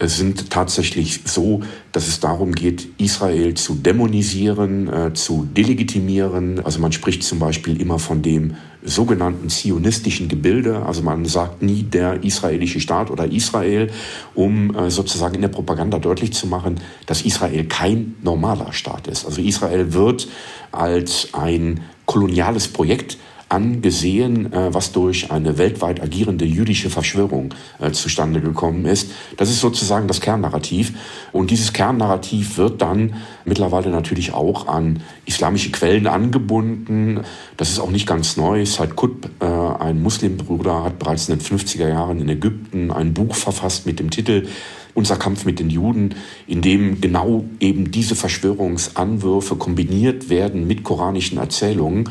[0.00, 1.60] äh, sind tatsächlich so,
[1.92, 6.58] dass es darum geht, Israel zu dämonisieren, äh, zu delegitimieren.
[6.64, 10.84] Also man spricht zum Beispiel immer von dem sogenannten zionistischen Gebilde.
[10.84, 13.92] Also man sagt nie der israelische Staat oder Israel,
[14.34, 19.24] um äh, sozusagen in der Propaganda deutlich zu machen, dass Israel kein normaler Staat ist.
[19.24, 20.26] Also Israel wird
[20.72, 23.18] als ein koloniales Projekt
[23.52, 29.10] angesehen, äh, was durch eine weltweit agierende jüdische Verschwörung äh, zustande gekommen ist.
[29.36, 30.94] Das ist sozusagen das Kernnarrativ.
[31.32, 37.20] Und dieses Kernnarrativ wird dann mittlerweile natürlich auch an islamische Quellen angebunden.
[37.58, 38.64] Das ist auch nicht ganz neu.
[38.64, 43.34] Said Qutb, äh, ein Muslimbruder, hat bereits in den 50er Jahren in Ägypten ein Buch
[43.34, 44.46] verfasst mit dem Titel
[44.94, 51.38] unser Kampf mit den Juden, in dem genau eben diese Verschwörungsanwürfe kombiniert werden mit koranischen
[51.38, 52.10] Erzählungen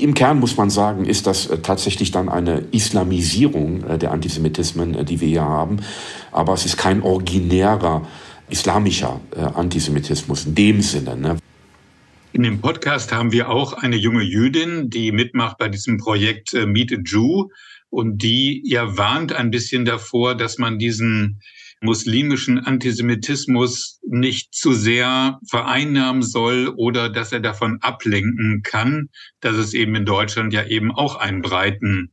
[0.00, 4.94] im Kern muss man sagen, ist das äh, tatsächlich dann eine Islamisierung äh, der Antisemitismen,
[4.94, 5.78] äh, die wir hier haben.
[6.30, 8.06] Aber es ist kein originärer
[8.48, 9.18] islamischer
[9.54, 11.16] Antisemitismus in dem Sinne.
[11.16, 11.38] Ne?
[12.34, 16.92] In dem Podcast haben wir auch eine junge Jüdin, die mitmacht bei diesem Projekt Meet
[16.92, 17.48] a Jew
[17.88, 21.40] und die ja warnt ein bisschen davor, dass man diesen
[21.82, 29.08] muslimischen Antisemitismus nicht zu sehr vereinnahmen soll oder dass er davon ablenken kann,
[29.40, 32.12] dass es eben in Deutschland ja eben auch einen breiten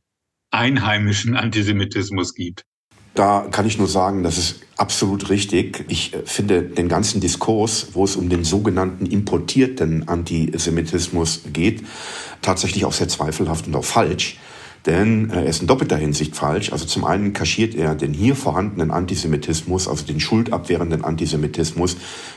[0.50, 2.64] einheimischen Antisemitismus gibt.
[3.14, 5.84] Da kann ich nur sagen, das ist absolut richtig.
[5.88, 11.82] Ich finde den ganzen Diskurs, wo es um den sogenannten importierten Antisemitismus geht,
[12.40, 14.38] tatsächlich auch sehr zweifelhaft und auch falsch.
[14.86, 16.72] Denn äh, er ist in doppelter Hinsicht falsch.
[16.72, 21.96] Also zum einen kaschiert er den hier vorhandenen Antisemitismus, also den schuldabwehrenden Antisemitismus,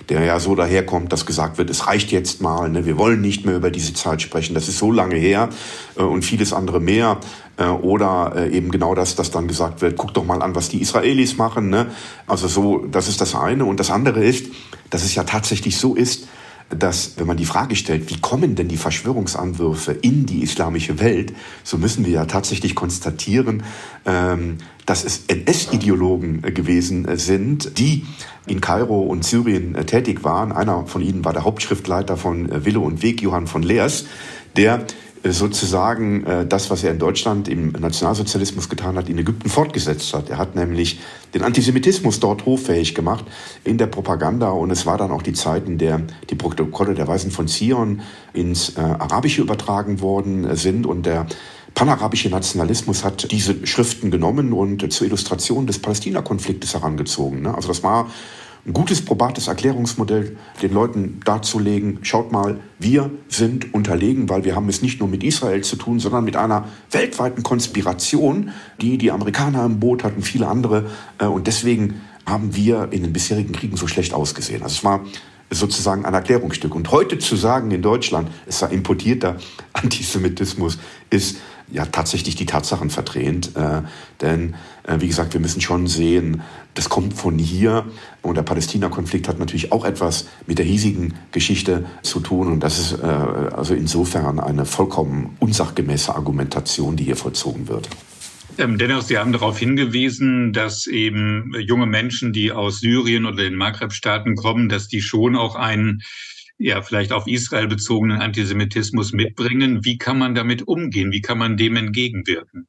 [0.10, 3.45] der ja so daherkommt, dass gesagt wird, es reicht jetzt mal, ne, wir wollen nicht
[3.45, 5.49] mehr über diese Zeit sprechen, das ist so lange her
[5.95, 7.19] äh, und vieles andere mehr.
[7.56, 10.82] Äh, oder eben genau das, dass dann gesagt wird, guck doch mal an, was die
[10.82, 11.69] Israelis machen.
[11.69, 11.88] Ne?
[12.27, 13.65] Also so, das ist das eine.
[13.65, 14.47] Und das andere ist,
[14.89, 16.27] dass es ja tatsächlich so ist,
[16.77, 21.33] dass, wenn man die Frage stellt, wie kommen denn die Verschwörungsanwürfe in die islamische Welt,
[21.63, 23.63] so müssen wir ja tatsächlich konstatieren,
[24.05, 28.05] ähm, dass es NS-Ideologen äh, gewesen äh, sind, die
[28.45, 30.51] in Kairo und Syrien äh, tätig waren.
[30.51, 34.05] Einer von ihnen war der Hauptschriftleiter von Wille und Weg, Johann von Leers,
[34.55, 34.86] der
[35.23, 40.29] sozusagen äh, das, was er in Deutschland im Nationalsozialismus getan hat, in Ägypten fortgesetzt hat.
[40.29, 40.99] Er hat nämlich
[41.33, 43.25] den Antisemitismus dort hoffähig gemacht
[43.63, 47.07] in der Propaganda und es war dann auch die Zeit, in der die Protokolle der
[47.07, 48.01] Weisen von Zion
[48.33, 51.25] ins äh, Arabische übertragen worden sind und der
[51.73, 57.41] panarabische Nationalismus hat diese Schriften genommen und zur Illustration des Palästina-Konfliktes herangezogen.
[57.41, 57.55] Ne?
[57.55, 58.12] Also das war
[58.65, 64.69] ein gutes, probates Erklärungsmodell den Leuten darzulegen, schaut mal, wir sind unterlegen, weil wir haben
[64.69, 69.65] es nicht nur mit Israel zu tun, sondern mit einer weltweiten Konspiration, die die Amerikaner
[69.65, 70.86] im Boot hatten, viele andere.
[71.17, 74.63] Äh, und deswegen haben wir in den bisherigen Kriegen so schlecht ausgesehen.
[74.63, 75.02] Also es war
[75.49, 76.73] sozusagen ein Erklärungsstück.
[76.73, 79.38] Und heute zu sagen in Deutschland, es sei importierter
[79.73, 81.38] Antisemitismus, ist
[81.71, 83.56] ja tatsächlich die Tatsachen verdrehend.
[83.56, 83.82] Äh,
[84.21, 86.41] denn, äh, wie gesagt, wir müssen schon sehen,
[86.73, 87.86] das kommt von hier.
[88.21, 92.47] Und der Palästina-Konflikt hat natürlich auch etwas mit der hiesigen Geschichte zu tun.
[92.47, 97.89] Und das ist äh, also insofern eine vollkommen unsachgemäße Argumentation, die hier vollzogen wird.
[98.58, 103.56] Ähm, dennoch, Sie haben darauf hingewiesen, dass eben junge Menschen, die aus Syrien oder den
[103.56, 106.04] Maghreb-Staaten kommen, dass die schon auch einen
[106.57, 109.83] ja, vielleicht auf Israel bezogenen Antisemitismus mitbringen.
[109.83, 111.11] Wie kann man damit umgehen?
[111.11, 112.67] Wie kann man dem entgegenwirken?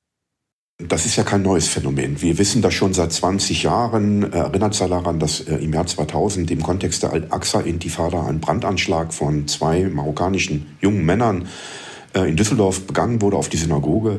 [0.79, 2.21] Das ist ja kein neues Phänomen.
[2.21, 4.33] Wir wissen das schon seit 20 Jahren.
[4.33, 9.47] Erinnert sich daran, dass äh, im Jahr 2000 im Kontext der Al-Aqsa-Intifada ein Brandanschlag von
[9.47, 11.47] zwei marokkanischen jungen Männern
[12.13, 14.19] äh, in Düsseldorf begangen wurde auf die Synagoge.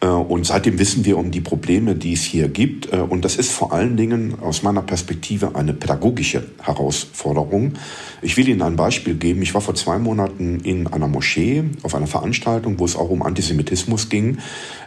[0.00, 2.92] Äh, und seitdem wissen wir um die Probleme, die es hier gibt.
[2.92, 7.74] Äh, und das ist vor allen Dingen aus meiner Perspektive eine pädagogische Herausforderung.
[8.22, 9.42] Ich will Ihnen ein Beispiel geben.
[9.42, 13.22] Ich war vor zwei Monaten in einer Moschee auf einer Veranstaltung, wo es auch um
[13.22, 14.38] Antisemitismus ging.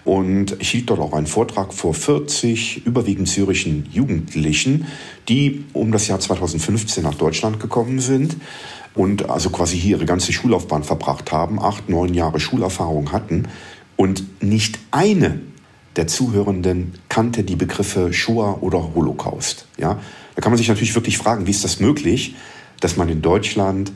[0.03, 4.87] Und ich hielt dort auch einen Vortrag vor 40 überwiegend syrischen Jugendlichen,
[5.29, 8.37] die um das Jahr 2015 nach Deutschland gekommen sind
[8.93, 13.47] und also quasi hier ihre ganze Schullaufbahn verbracht haben, acht, neun Jahre Schulerfahrung hatten.
[14.01, 15.41] Und nicht eine
[15.95, 19.67] der Zuhörenden kannte die Begriffe Shoah oder Holocaust.
[19.77, 19.99] Ja,
[20.33, 22.33] da kann man sich natürlich wirklich fragen, wie ist das möglich,
[22.79, 23.91] dass man in Deutschland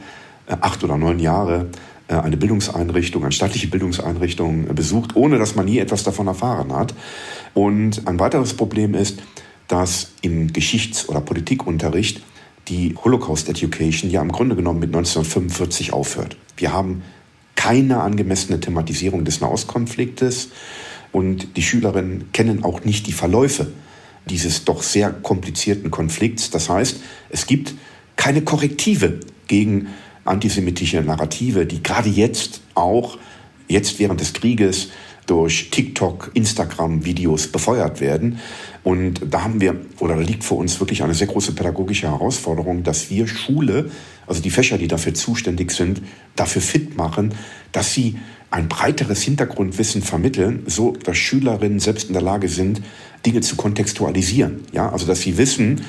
[0.46, 1.72] äh, acht oder neun Jahre
[2.08, 6.72] äh, eine Bildungseinrichtung, eine staatliche Bildungseinrichtung äh, besucht, ohne dass man nie etwas davon erfahren
[6.72, 6.94] hat.
[7.56, 9.24] Und ein weiteres Problem ist,
[9.68, 12.22] dass im Geschichts- oder Politikunterricht
[12.68, 16.38] die Holocaust Education ja im Grunde genommen mit 1945 aufhört.
[16.58, 17.02] Wir haben
[17.56, 20.50] keine angemessene Thematisierung des Nahostkonfliktes
[21.12, 23.68] und die Schülerinnen kennen auch nicht die Verläufe
[24.30, 26.50] dieses doch sehr komplizierten Konflikts.
[26.50, 27.76] Das heißt, es gibt
[28.16, 29.88] keine Korrektive gegen
[30.26, 33.18] antisemitische Narrative, die gerade jetzt auch,
[33.68, 34.90] jetzt während des Krieges,
[35.26, 38.40] durch TikTok, Instagram-Videos befeuert werden.
[38.84, 42.84] Und da haben wir, oder da liegt vor uns wirklich eine sehr große pädagogische Herausforderung,
[42.84, 43.90] dass wir Schule,
[44.28, 46.02] also die Fächer, die dafür zuständig sind,
[46.36, 47.34] dafür fit machen,
[47.72, 48.20] dass sie
[48.52, 52.82] ein breiteres Hintergrundwissen vermitteln, so dass Schülerinnen selbst in der Lage sind,
[53.26, 54.62] Dinge zu kontextualisieren.
[54.72, 55.82] Ja, also dass sie wissen,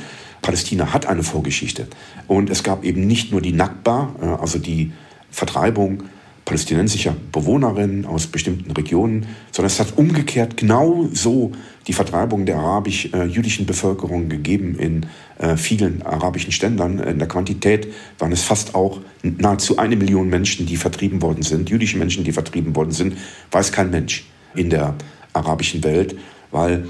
[0.42, 1.86] Palästina hat eine Vorgeschichte.
[2.26, 4.92] Und es gab eben nicht nur die Nakba, äh, also die
[5.30, 6.04] Vertreibung
[6.46, 11.52] palästinensischer Bewohnerinnen aus bestimmten Regionen, sondern es hat umgekehrt genau so
[11.88, 15.06] die Vertreibung der arabisch-jüdischen Bevölkerung gegeben in
[15.38, 17.00] äh, vielen arabischen Ständern.
[17.00, 17.88] In der Quantität
[18.20, 22.32] waren es fast auch nahezu eine Million Menschen, die vertrieben worden sind, jüdische Menschen, die
[22.32, 23.18] vertrieben worden sind,
[23.50, 24.94] weiß kein Mensch in der
[25.32, 26.16] arabischen Welt,
[26.52, 26.86] weil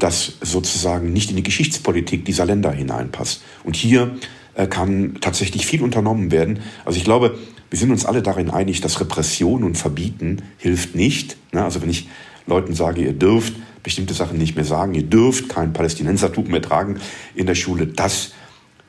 [0.00, 3.44] das sozusagen nicht in die Geschichtspolitik dieser Länder hineinpasst.
[3.62, 4.16] Und hier
[4.54, 6.58] äh, kann tatsächlich viel unternommen werden.
[6.84, 7.38] Also ich glaube,
[7.70, 11.36] wir sind uns alle darin einig, dass Repression und Verbieten hilft nicht.
[11.52, 11.64] Ne?
[11.64, 12.08] Also wenn ich
[12.46, 16.98] Leuten sage, ihr dürft bestimmte Sachen nicht mehr sagen, ihr dürft kein Palästinensertuch mehr tragen
[17.34, 18.32] in der Schule, das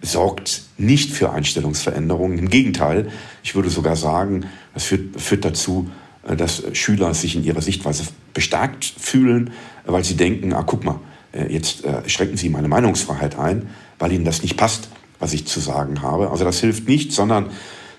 [0.01, 2.37] sorgt nicht für Einstellungsveränderungen.
[2.37, 3.11] Im Gegenteil,
[3.43, 5.89] ich würde sogar sagen, das führt, führt dazu,
[6.27, 9.51] äh, dass Schüler sich in ihrer Sichtweise bestärkt fühlen,
[9.85, 10.99] weil sie denken, ah, guck mal,
[11.31, 15.59] äh, jetzt schränken sie meine Meinungsfreiheit ein, weil ihnen das nicht passt, was ich zu
[15.59, 16.29] sagen habe.
[16.29, 17.47] Also das hilft nicht, sondern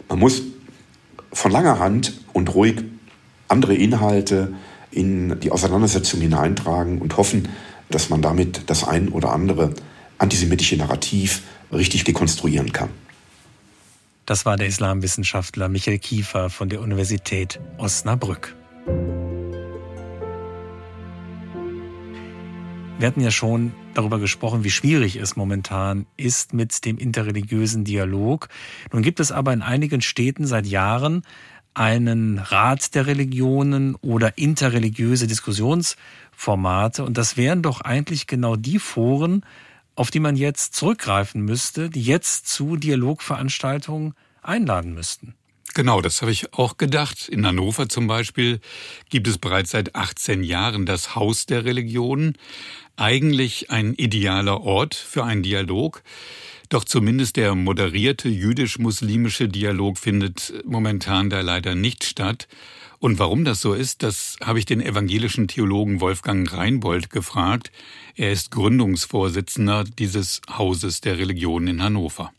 [0.09, 0.43] man muss
[1.39, 2.83] von langer Hand und ruhig
[3.47, 4.55] andere Inhalte
[4.91, 7.49] in die Auseinandersetzung hineintragen und hoffen,
[7.91, 9.73] dass man damit das ein oder andere
[10.19, 12.91] antisemitische Narrativ richtig dekonstruieren kann.
[14.27, 18.57] Das war der Islamwissenschaftler Michael Kiefer von der Universität Osnabrück.
[22.99, 28.49] Wir hatten ja schon darüber gesprochen, wie schwierig es momentan ist mit dem interreligiösen Dialog.
[28.93, 31.23] Nun gibt es aber in einigen Städten seit Jahren
[31.75, 37.05] einen Rat der Religionen oder interreligiöse Diskussionsformate.
[37.05, 39.45] Und das wären doch eigentlich genau die Foren,
[39.95, 45.35] auf die man jetzt zurückgreifen müsste, die jetzt zu Dialogveranstaltungen einladen müssten.
[45.75, 47.29] Genau, das habe ich auch gedacht.
[47.29, 48.59] In Hannover zum Beispiel
[49.11, 52.37] gibt es bereits seit 18 Jahren das Haus der Religionen.
[52.99, 56.03] Eigentlich ein idealer Ort für einen Dialog.
[56.69, 62.49] Doch zumindest der moderierte jüdisch-muslimische Dialog findet momentan da leider nicht statt.
[62.99, 67.71] Und warum das so ist, das habe ich den evangelischen Theologen Wolfgang Reinbold gefragt.
[68.17, 72.33] Er ist Gründungsvorsitzender dieses Hauses der Religion in Hannover.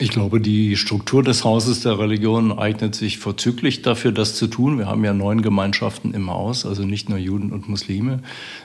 [0.00, 4.76] Ich glaube, die Struktur des Hauses der Religion eignet sich vorzüglich dafür, das zu tun.
[4.76, 8.20] Wir haben ja neun Gemeinschaften im Haus, also nicht nur Juden und Muslime,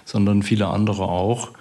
[0.06, 1.52] sondern viele andere auch.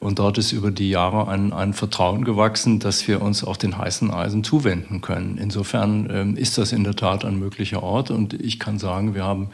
[0.00, 3.76] Und dort ist über die Jahre ein, ein Vertrauen gewachsen, dass wir uns auch den
[3.76, 5.38] heißen Eisen zuwenden können.
[5.38, 8.12] Insofern ähm, ist das in der Tat ein möglicher Ort.
[8.12, 9.48] Und ich kann sagen, wir haben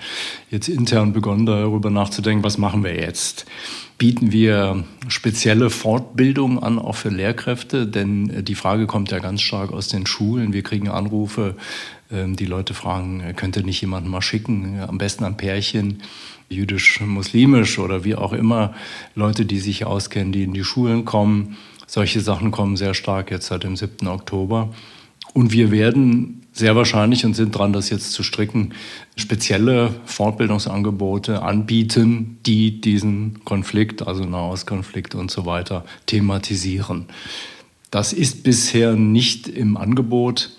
[0.51, 3.47] jetzt intern begonnen, darüber nachzudenken, was machen wir jetzt?
[3.97, 9.41] bieten wir spezielle Fortbildung an, auch für Lehrkräfte, denn äh, die Frage kommt ja ganz
[9.41, 10.53] stark aus den Schulen.
[10.53, 11.55] Wir kriegen Anrufe,
[12.11, 16.03] ähm, die Leute fragen, äh, könnte nicht jemand mal schicken, am besten ein Pärchen,
[16.49, 18.75] jüdisch-muslimisch oder wie auch immer,
[19.15, 21.57] Leute, die sich auskennen, die in die Schulen kommen.
[21.87, 24.07] Solche Sachen kommen sehr stark jetzt seit dem 7.
[24.09, 24.73] Oktober.
[25.33, 28.75] Und wir werden sehr wahrscheinlich und sind dran, das jetzt zu stricken,
[29.17, 37.07] spezielle Fortbildungsangebote anbieten, die diesen Konflikt, also Nahostkonflikt und so weiter, thematisieren.
[37.91, 40.51] Das ist bisher nicht im Angebot,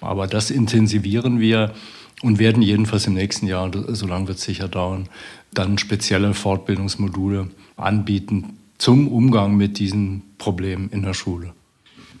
[0.00, 1.72] aber das intensivieren wir
[2.22, 5.08] und werden jedenfalls im nächsten Jahr, so lange wird es sicher dauern,
[5.52, 11.52] dann spezielle Fortbildungsmodule anbieten zum Umgang mit diesen Problemen in der Schule.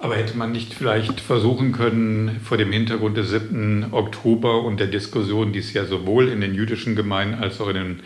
[0.00, 3.86] Aber hätte man nicht vielleicht versuchen können, vor dem Hintergrund des 7.
[3.90, 7.74] Oktober und der Diskussion, die es ja sowohl in den jüdischen Gemeinden als auch in
[7.74, 8.00] den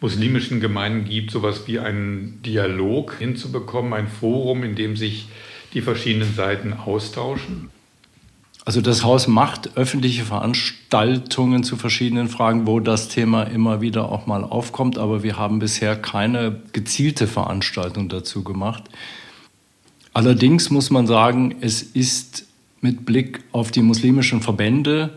[0.00, 5.28] muslimischen Gemeinden gibt, sowas wie einen Dialog hinzubekommen, ein Forum, in dem sich
[5.74, 7.70] die verschiedenen Seiten austauschen?
[8.68, 14.26] Also das Haus macht öffentliche Veranstaltungen zu verschiedenen Fragen, wo das Thema immer wieder auch
[14.26, 18.84] mal aufkommt, aber wir haben bisher keine gezielte Veranstaltung dazu gemacht.
[20.12, 22.46] Allerdings muss man sagen, es ist
[22.82, 25.16] mit Blick auf die muslimischen Verbände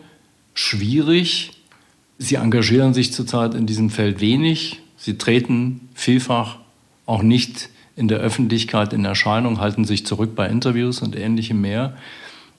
[0.53, 1.51] schwierig.
[2.17, 4.79] Sie engagieren sich zurzeit in diesem Feld wenig.
[4.95, 6.59] Sie treten vielfach
[7.05, 11.97] auch nicht in der Öffentlichkeit in Erscheinung, halten sich zurück bei Interviews und ähnlichem mehr.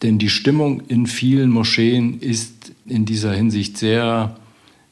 [0.02, 4.36] Denn die Stimmung in vielen Moscheen ist in dieser Hinsicht sehr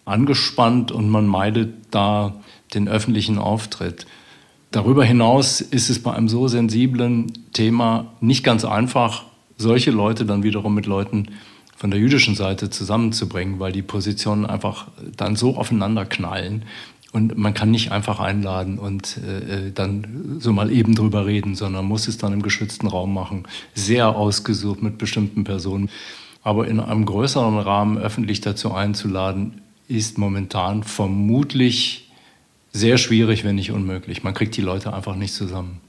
[0.05, 2.40] angespannt und man meidet da
[2.75, 4.07] den öffentlichen Auftritt.
[4.70, 9.25] Darüber hinaus ist es bei einem so sensiblen Thema nicht ganz einfach,
[9.57, 11.27] solche Leute dann wiederum mit Leuten
[11.77, 16.64] von der jüdischen Seite zusammenzubringen, weil die Positionen einfach dann so aufeinander knallen.
[17.12, 21.57] Und man kann nicht einfach einladen und äh, äh, dann so mal eben drüber reden,
[21.57, 23.44] sondern muss es dann im geschützten Raum machen,
[23.75, 25.90] sehr ausgesucht mit bestimmten Personen.
[26.42, 32.09] Aber in einem größeren Rahmen öffentlich dazu einzuladen, ist momentan vermutlich
[32.73, 34.23] sehr schwierig, wenn nicht unmöglich.
[34.23, 35.81] Man kriegt die Leute einfach nicht zusammen.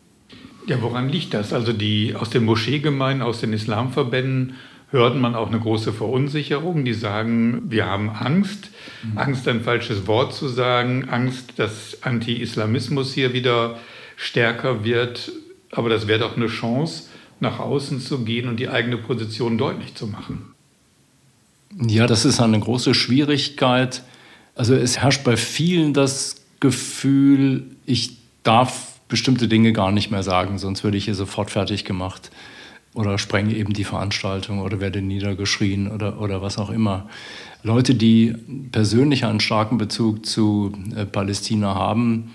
[0.66, 1.54] Ja, woran liegt das?
[1.54, 4.56] Also die aus den Moscheegemeinden, aus den Islamverbänden
[4.92, 6.86] hört man auch eine große Verunsicherung.
[6.86, 8.70] Die sagen, wir haben Angst.
[9.04, 9.18] Mhm.
[9.18, 11.10] Angst, ein falsches Wort zu sagen.
[11.10, 13.80] Angst, dass Anti-Islamismus hier wieder
[14.18, 15.32] stärker wird.
[15.72, 17.04] Aber das wäre doch eine Chance,
[17.40, 20.54] nach außen zu gehen und die eigene Position deutlich zu machen.
[21.88, 24.04] Ja, das ist eine große Schwierigkeit.
[24.56, 30.58] Also es herrscht bei vielen das Gefühl, ich darf bestimmte Dinge gar nicht mehr sagen,
[30.58, 32.30] sonst würde ich hier sofort fertig gemacht
[32.94, 37.08] oder sprenge eben die Veranstaltung oder werde niedergeschrien oder, oder was auch immer.
[37.64, 38.36] Leute, die
[38.72, 42.32] persönlich einen starken Bezug zu äh, Palästina haben,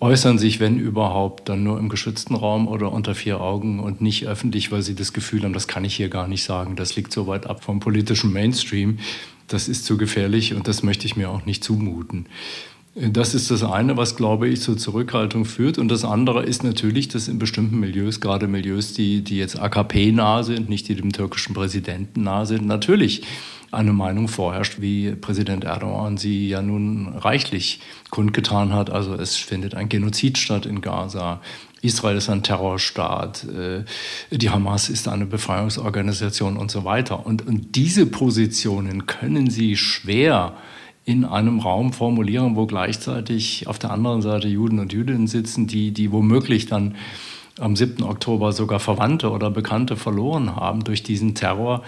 [0.00, 4.26] äußern sich, wenn überhaupt, dann nur im geschützten Raum oder unter vier Augen und nicht
[4.26, 6.76] öffentlich, weil sie das Gefühl haben, das kann ich hier gar nicht sagen.
[6.76, 8.98] Das liegt so weit ab vom politischen Mainstream.
[9.46, 12.26] Das ist zu gefährlich und das möchte ich mir auch nicht zumuten.
[12.96, 15.78] Das ist das eine, was, glaube ich, zur Zurückhaltung führt.
[15.78, 20.10] Und das andere ist natürlich, dass in bestimmten Milieus, gerade Milieus, die, die jetzt AKP
[20.10, 23.22] nah sind, nicht die dem türkischen Präsidenten nah sind, natürlich
[23.70, 28.90] eine Meinung vorherrscht, wie Präsident Erdogan sie ja nun reichlich kundgetan hat.
[28.90, 31.40] Also es findet ein Genozid statt in Gaza.
[31.82, 33.84] Israel ist ein Terrorstaat, äh,
[34.30, 37.24] die Hamas ist eine Befreiungsorganisation und so weiter.
[37.24, 40.56] Und, und diese Positionen können sie schwer
[41.10, 45.90] in einem Raum formulieren, wo gleichzeitig auf der anderen Seite Juden und Jüdinnen sitzen, die,
[45.90, 46.94] die womöglich dann
[47.58, 48.04] am 7.
[48.04, 51.82] Oktober sogar Verwandte oder Bekannte verloren haben durch diesen Terror,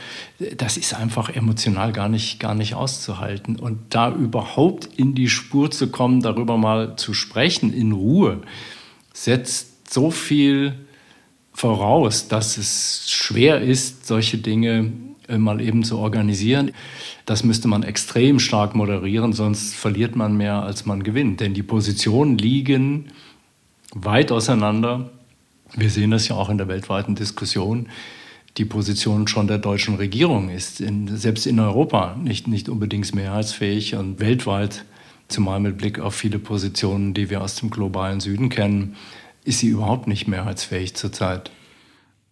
[0.56, 3.54] das ist einfach emotional gar nicht, gar nicht auszuhalten.
[3.56, 8.42] Und da überhaupt in die Spur zu kommen, darüber mal zu sprechen, in Ruhe,
[9.14, 10.74] setzt so viel
[11.52, 14.90] voraus, dass es schwer ist, solche Dinge
[15.28, 16.72] mal eben zu organisieren.
[17.26, 21.40] Das müsste man extrem stark moderieren, sonst verliert man mehr, als man gewinnt.
[21.40, 23.08] Denn die Positionen liegen
[23.94, 25.10] weit auseinander.
[25.74, 27.88] Wir sehen das ja auch in der weltweiten Diskussion.
[28.58, 33.94] Die Position schon der deutschen Regierung ist in, selbst in Europa nicht, nicht unbedingt mehrheitsfähig
[33.94, 34.84] und weltweit,
[35.28, 38.96] zumal mit Blick auf viele Positionen, die wir aus dem globalen Süden kennen,
[39.44, 41.50] ist sie überhaupt nicht mehrheitsfähig zurzeit.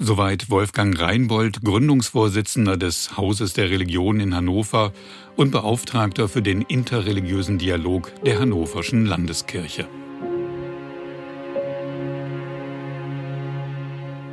[0.02, 4.94] Soweit Wolfgang Reinbold, Gründungsvorsitzender des Hauses der Religion in Hannover
[5.36, 9.86] und Beauftragter für den interreligiösen Dialog der Hannoverschen Landeskirche.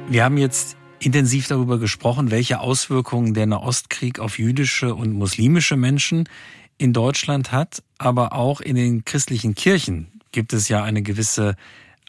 [0.08, 6.30] Wir haben jetzt intensiv darüber gesprochen, welche Auswirkungen der Nahostkrieg auf jüdische und muslimische Menschen
[6.77, 11.58] in Deutschland hat, aber auch in den christlichen Kirchen gibt es ja eine gewisse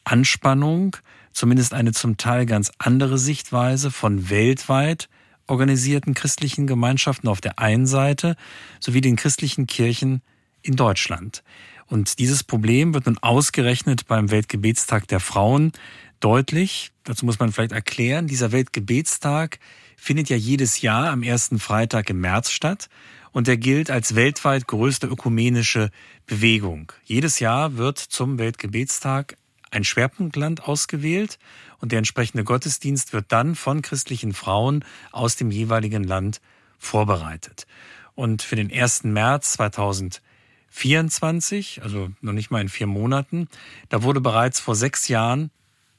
[0.04, 0.96] Anspannung
[1.38, 5.08] zumindest eine zum Teil ganz andere Sichtweise von weltweit
[5.46, 8.36] organisierten christlichen Gemeinschaften auf der einen Seite
[8.80, 10.20] sowie den christlichen Kirchen
[10.62, 11.42] in Deutschland.
[11.86, 15.72] Und dieses Problem wird nun ausgerechnet beim Weltgebetstag der Frauen
[16.20, 16.90] deutlich.
[17.04, 19.58] Dazu muss man vielleicht erklären, dieser Weltgebetstag
[19.96, 22.88] findet ja jedes Jahr am ersten Freitag im März statt
[23.30, 25.90] und er gilt als weltweit größte ökumenische
[26.26, 26.92] Bewegung.
[27.04, 29.36] Jedes Jahr wird zum Weltgebetstag
[29.70, 31.38] ein Schwerpunktland ausgewählt
[31.78, 36.40] und der entsprechende Gottesdienst wird dann von christlichen Frauen aus dem jeweiligen Land
[36.78, 37.66] vorbereitet.
[38.14, 39.04] Und für den 1.
[39.04, 43.48] März 2024, also noch nicht mal in vier Monaten,
[43.88, 45.50] da wurde bereits vor sechs Jahren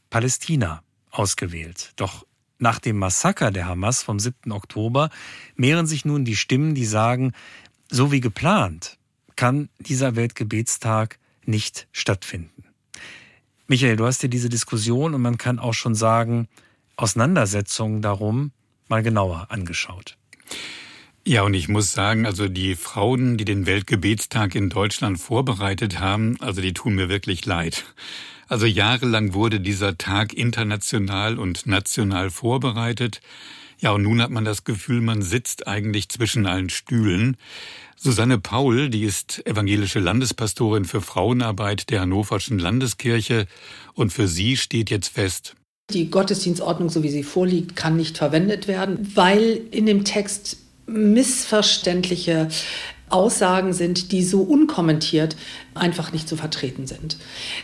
[0.09, 1.93] Palästina ausgewählt.
[1.95, 2.25] Doch
[2.57, 4.51] nach dem Massaker der Hamas vom 7.
[4.51, 5.09] Oktober
[5.55, 7.31] mehren sich nun die Stimmen, die sagen,
[7.89, 8.97] so wie geplant
[9.35, 12.68] kann dieser Weltgebetstag nicht stattfinden.
[13.69, 16.47] Michael, du hast dir diese Diskussion und man kann auch schon sagen,
[16.95, 18.51] Auseinandersetzungen darum
[18.87, 20.17] mal genauer angeschaut.
[21.23, 26.35] Ja, und ich muss sagen, also die Frauen, die den Weltgebetstag in Deutschland vorbereitet haben,
[26.39, 27.85] also die tun mir wirklich leid.
[28.47, 33.21] Also jahrelang wurde dieser Tag international und national vorbereitet.
[33.79, 37.37] Ja, und nun hat man das Gefühl, man sitzt eigentlich zwischen allen Stühlen.
[37.95, 43.47] Susanne Paul, die ist evangelische Landespastorin für Frauenarbeit der Hannoverschen Landeskirche
[43.93, 45.55] und für sie steht jetzt fest,
[45.91, 52.49] die Gottesdienstordnung, so wie sie vorliegt, kann nicht verwendet werden, weil in dem Text missverständliche
[53.09, 55.35] Aussagen sind, die so unkommentiert
[55.73, 57.17] einfach nicht zu vertreten sind.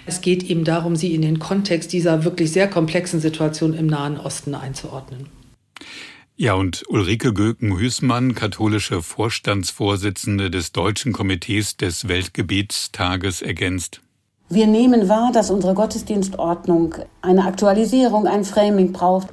[0.08, 4.18] Es geht eben darum, sie in den Kontext dieser wirklich sehr komplexen Situation im Nahen
[4.18, 5.28] Osten einzuordnen.
[6.38, 14.02] Ja, und Ulrike Göken-Hüßmann, katholische Vorstandsvorsitzende des Deutschen Komitees des Weltgebetstages, ergänzt.
[14.50, 19.30] Wir nehmen wahr, dass unsere Gottesdienstordnung eine Aktualisierung, ein Framing braucht.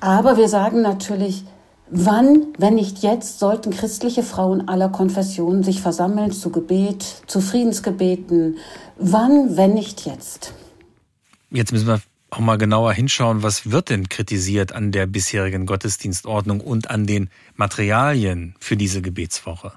[0.00, 1.44] Aber wir sagen natürlich,
[1.90, 8.56] Wann, wenn nicht jetzt, sollten christliche Frauen aller Konfessionen sich versammeln zu Gebet, zu Friedensgebeten?
[8.96, 10.54] Wann, wenn nicht jetzt?
[11.50, 12.00] Jetzt müssen wir
[12.34, 17.30] auch mal genauer hinschauen, was wird denn kritisiert an der bisherigen Gottesdienstordnung und an den
[17.56, 19.72] Materialien für diese Gebetswoche?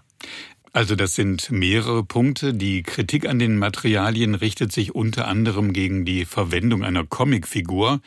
[0.73, 2.53] Also das sind mehrere Punkte.
[2.53, 8.01] Die Kritik an den Materialien richtet sich unter anderem gegen die Verwendung einer Comicfigur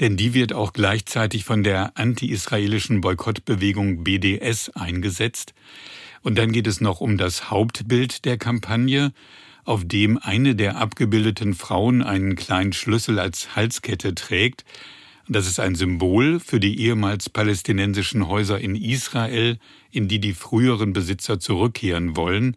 [0.00, 5.54] denn die wird auch gleichzeitig von der anti-israelischen Boykottbewegung BDS eingesetzt.
[6.22, 9.12] Und dann geht es noch um das Hauptbild der Kampagne,
[9.64, 14.64] auf dem eine der abgebildeten Frauen einen kleinen Schlüssel als Halskette trägt.
[15.28, 19.58] Das ist ein Symbol für die ehemals palästinensischen Häuser in Israel,
[19.90, 22.56] in die die früheren Besitzer zurückkehren wollen.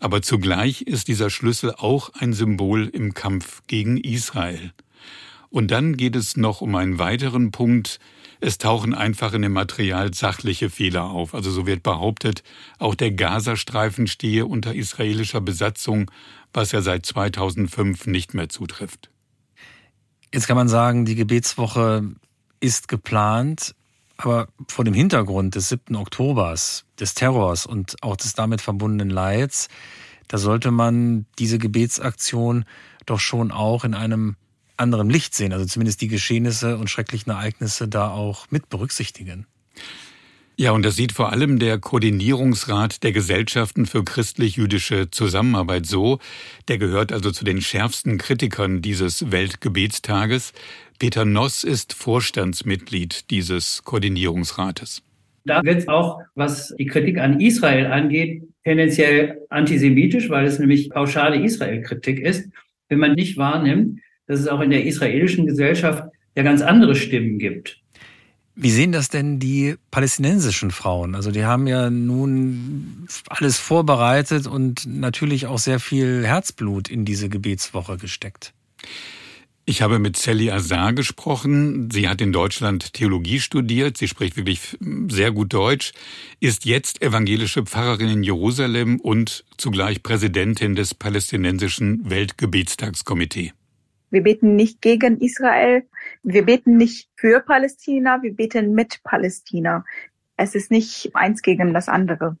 [0.00, 4.72] Aber zugleich ist dieser Schlüssel auch ein Symbol im Kampf gegen Israel.
[5.50, 8.00] Und dann geht es noch um einen weiteren Punkt.
[8.40, 11.34] Es tauchen einfach in dem Material sachliche Fehler auf.
[11.34, 12.42] Also so wird behauptet,
[12.78, 16.10] auch der Gazastreifen stehe unter israelischer Besatzung,
[16.56, 19.10] was ja seit 2005 nicht mehr zutrifft.
[20.32, 22.14] Jetzt kann man sagen, die Gebetswoche
[22.60, 23.74] ist geplant,
[24.16, 25.94] aber vor dem Hintergrund des 7.
[25.94, 29.68] Oktobers, des Terrors und auch des damit verbundenen Leids,
[30.28, 32.64] da sollte man diese Gebetsaktion
[33.04, 34.36] doch schon auch in einem
[34.76, 39.46] anderem Licht sehen, also zumindest die Geschehnisse und schrecklichen Ereignisse da auch mit berücksichtigen.
[40.58, 46.18] Ja, und das sieht vor allem der Koordinierungsrat der Gesellschaften für christlich-jüdische Zusammenarbeit so.
[46.68, 50.54] Der gehört also zu den schärfsten Kritikern dieses Weltgebetstages.
[50.98, 55.02] Peter Noss ist Vorstandsmitglied dieses Koordinierungsrates.
[55.44, 60.88] Da wird es auch, was die Kritik an Israel angeht, tendenziell antisemitisch, weil es nämlich
[60.88, 62.48] pauschale Israel-Kritik ist.
[62.88, 66.04] Wenn man nicht wahrnimmt, dass es auch in der israelischen Gesellschaft
[66.34, 67.82] ja ganz andere Stimmen gibt.
[68.58, 71.14] Wie sehen das denn die palästinensischen Frauen?
[71.14, 77.28] Also die haben ja nun alles vorbereitet und natürlich auch sehr viel Herzblut in diese
[77.28, 78.54] Gebetswoche gesteckt.
[79.66, 81.90] Ich habe mit Sally Azar gesprochen.
[81.90, 83.98] Sie hat in Deutschland Theologie studiert.
[83.98, 84.78] Sie spricht wirklich
[85.08, 85.92] sehr gut Deutsch,
[86.40, 93.55] ist jetzt evangelische Pfarrerin in Jerusalem und zugleich Präsidentin des palästinensischen Weltgebetstagskomitees.
[94.10, 95.86] Wir beten nicht gegen Israel.
[96.22, 98.22] Wir beten nicht für Palästina.
[98.22, 99.84] Wir beten mit Palästina.
[100.36, 102.36] Es ist nicht eins gegen das andere.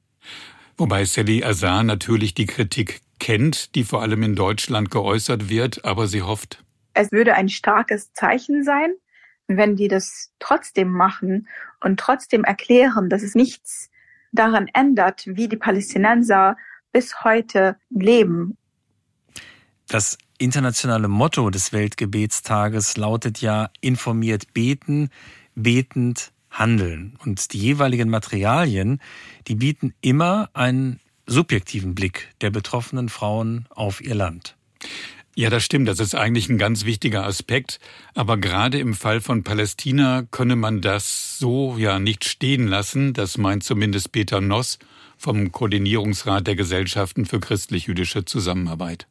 [0.76, 6.06] Wobei Sally Azar natürlich die Kritik kennt, die vor allem in Deutschland geäußert wird, aber
[6.06, 6.62] sie hofft.
[6.92, 8.92] Es würde ein starkes Zeichen sein,
[9.48, 11.48] wenn die das trotzdem machen
[11.80, 13.90] und trotzdem erklären, dass es nichts
[14.32, 16.56] daran ändert, wie die Palästinenser
[16.92, 18.56] bis heute leben.
[19.88, 25.10] Das internationale Motto des Weltgebetstages lautet ja informiert beten,
[25.54, 27.16] betend handeln.
[27.24, 29.00] Und die jeweiligen Materialien,
[29.46, 34.56] die bieten immer einen subjektiven Blick der betroffenen Frauen auf ihr Land.
[35.34, 35.86] Ja, das stimmt.
[35.88, 37.78] Das ist eigentlich ein ganz wichtiger Aspekt.
[38.14, 43.12] Aber gerade im Fall von Palästina könne man das so ja nicht stehen lassen.
[43.12, 44.78] Das meint zumindest Peter Noss
[45.18, 49.06] vom Koordinierungsrat der Gesellschaften für christlich-jüdische Zusammenarbeit.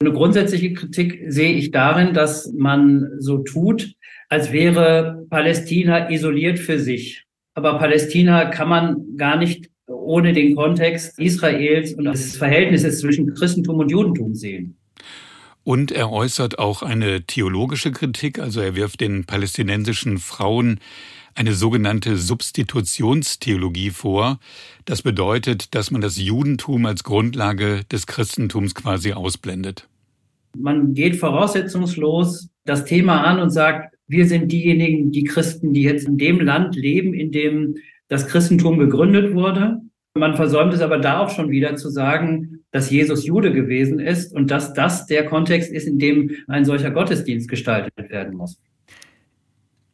[0.00, 3.94] Eine grundsätzliche Kritik sehe ich darin, dass man so tut,
[4.28, 7.24] als wäre Palästina isoliert für sich.
[7.54, 13.78] Aber Palästina kann man gar nicht ohne den Kontext Israels und des Verhältnisses zwischen Christentum
[13.78, 14.76] und Judentum sehen.
[15.62, 20.78] Und er äußert auch eine theologische Kritik, also er wirft den palästinensischen Frauen
[21.34, 24.38] eine sogenannte Substitutionstheologie vor.
[24.84, 29.88] Das bedeutet, dass man das Judentum als Grundlage des Christentums quasi ausblendet.
[30.56, 36.06] Man geht voraussetzungslos das Thema an und sagt, wir sind diejenigen, die Christen, die jetzt
[36.06, 37.76] in dem Land leben, in dem
[38.08, 39.80] das Christentum gegründet wurde.
[40.16, 44.32] Man versäumt es aber da auch schon wieder zu sagen, dass Jesus Jude gewesen ist
[44.32, 48.58] und dass das der Kontext ist, in dem ein solcher Gottesdienst gestaltet werden muss.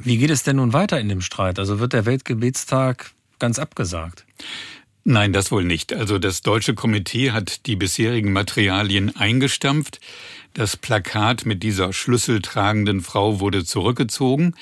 [0.02, 1.58] Wie geht es denn nun weiter in dem Streit?
[1.58, 4.24] Also wird der Weltgebetstag ganz abgesagt?
[5.04, 5.92] Nein, das wohl nicht.
[5.92, 10.00] Also das deutsche Komitee hat die bisherigen Materialien eingestampft.
[10.52, 14.54] Das Plakat mit dieser schlüsseltragenden Frau wurde zurückgezogen.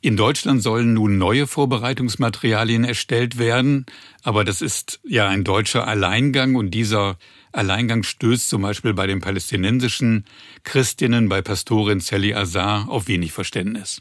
[0.00, 3.84] In Deutschland sollen nun neue Vorbereitungsmaterialien erstellt werden,
[4.22, 7.18] aber das ist ja ein deutscher Alleingang und dieser
[7.52, 10.24] Alleingang stößt zum Beispiel bei den palästinensischen
[10.64, 14.00] Christinnen, bei Pastorin Sally Azar auf wenig Verständnis.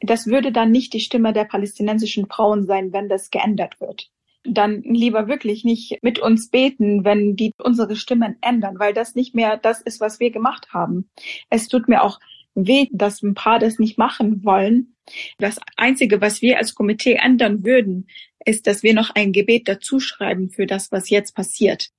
[0.00, 4.10] Das würde dann nicht die Stimme der palästinensischen Frauen sein, wenn das geändert wird.
[4.44, 9.34] Dann lieber wirklich nicht mit uns beten, wenn die unsere Stimmen ändern, weil das nicht
[9.34, 11.10] mehr das ist, was wir gemacht haben.
[11.50, 12.18] Es tut mir auch
[12.54, 14.96] weh, dass ein paar das nicht machen wollen.
[15.38, 18.06] Das Einzige, was wir als Komitee ändern würden,
[18.44, 21.90] ist, dass wir noch ein Gebet dazuschreiben für das, was jetzt passiert.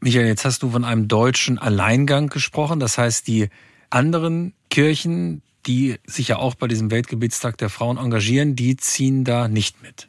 [0.00, 2.80] Michael, jetzt hast du von einem deutschen Alleingang gesprochen.
[2.80, 3.48] Das heißt, die
[3.88, 9.48] anderen Kirchen, die sich ja auch bei diesem Weltgebetstag der Frauen engagieren, die ziehen da
[9.48, 10.08] nicht mit.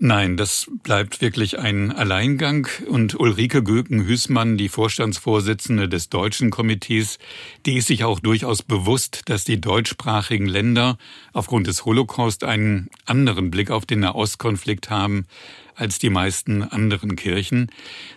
[0.00, 2.68] Nein, das bleibt wirklich ein Alleingang.
[2.86, 7.18] Und Ulrike Göken-Hüßmann, die Vorstandsvorsitzende des deutschen Komitees,
[7.66, 10.98] die ist sich auch durchaus bewusst, dass die deutschsprachigen Länder
[11.32, 15.26] aufgrund des Holocaust einen anderen Blick auf den Nahostkonflikt haben
[15.74, 17.68] als die meisten anderen Kirchen.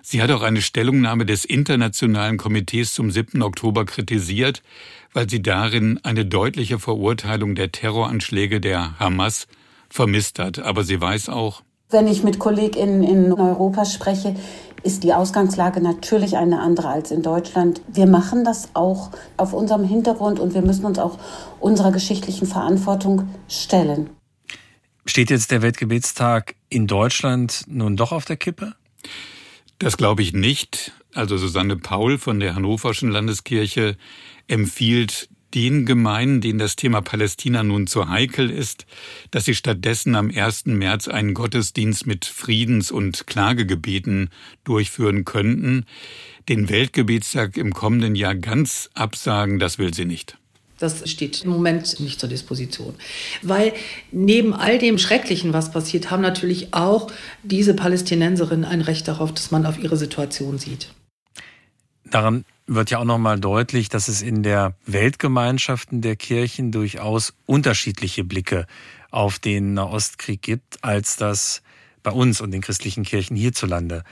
[0.04, 3.42] Sie hat auch eine Stellungnahme des Internationalen Komitees zum 7.
[3.42, 4.62] Oktober kritisiert,
[5.14, 9.48] weil sie darin eine deutliche Verurteilung der Terroranschläge der Hamas
[9.90, 10.60] vermisst hat.
[10.60, 14.36] Aber sie weiß auch, wenn ich mit KollegInnen in Europa spreche,
[14.84, 17.82] ist die Ausgangslage natürlich eine andere als in Deutschland.
[17.88, 21.20] Wir machen das auch auf unserem Hintergrund und wir müssen uns auch
[21.60, 24.10] unserer geschichtlichen Verantwortung stellen.
[25.06, 28.74] Steht jetzt der Weltgebetstag in Deutschland nun doch auf der Kippe?
[29.80, 30.94] Das glaube ich nicht.
[31.14, 33.98] Also Susanne Paul von der Hannoverschen Landeskirche
[34.52, 38.86] empfiehlt den Gemeinden, denen das Thema Palästina nun zu heikel ist,
[39.32, 40.68] dass sie stattdessen am 1.
[40.68, 44.30] März einen Gottesdienst mit Friedens- und Klagegebeten
[44.64, 45.86] durchführen könnten.
[46.48, 50.38] Den Weltgebetstag im kommenden Jahr ganz absagen, das will sie nicht.
[50.80, 52.96] Das steht im Moment nicht zur Disposition.
[53.44, 53.74] Weil
[54.12, 57.12] neben all dem Schrecklichen, was passiert, haben natürlich auch
[57.44, 60.88] diese Palästinenserinnen ein Recht darauf, dass man auf ihre Situation sieht.
[62.06, 62.46] Daran
[62.76, 68.66] wird ja auch nochmal deutlich, dass es in der Weltgemeinschaften der Kirchen durchaus unterschiedliche Blicke
[69.10, 71.64] auf den Nahostkrieg gibt, als das
[72.02, 74.04] bei uns und den christlichen Kirchen hierzulande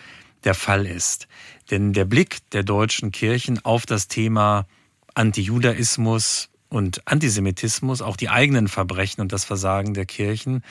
[0.43, 1.27] der Fall ist.
[1.71, 4.67] Denn der Blick der deutschen Kirchen auf das Thema
[5.13, 10.63] Antijudaismus und Antisemitismus, auch die eigenen Verbrechen und das Versagen der Kirchen,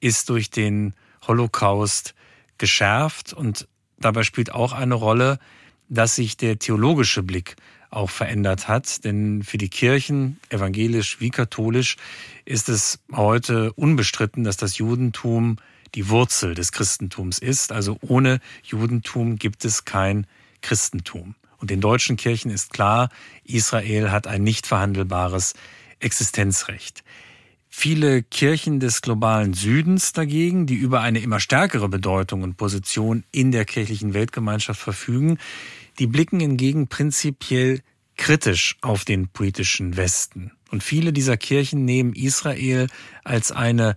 [0.00, 0.94] ist durch den
[1.26, 2.14] Holocaust
[2.58, 3.66] geschärft und
[3.98, 5.38] dabei spielt auch eine Rolle,
[5.92, 7.56] dass sich der theologische Blick
[7.90, 9.04] auch verändert hat.
[9.04, 11.96] Denn für die Kirchen, evangelisch wie katholisch,
[12.44, 15.58] ist es heute unbestritten, dass das Judentum
[15.94, 17.70] die Wurzel des Christentums ist.
[17.70, 20.26] Also ohne Judentum gibt es kein
[20.62, 21.34] Christentum.
[21.58, 23.10] Und den deutschen Kirchen ist klar,
[23.44, 25.52] Israel hat ein nicht verhandelbares
[26.00, 27.04] Existenzrecht.
[27.68, 33.50] Viele Kirchen des globalen Südens dagegen, die über eine immer stärkere Bedeutung und Position in
[33.50, 35.38] der kirchlichen Weltgemeinschaft verfügen,
[35.98, 37.80] die blicken hingegen prinzipiell
[38.16, 40.52] kritisch auf den politischen Westen.
[40.70, 42.86] Und viele dieser Kirchen nehmen Israel
[43.24, 43.96] als eine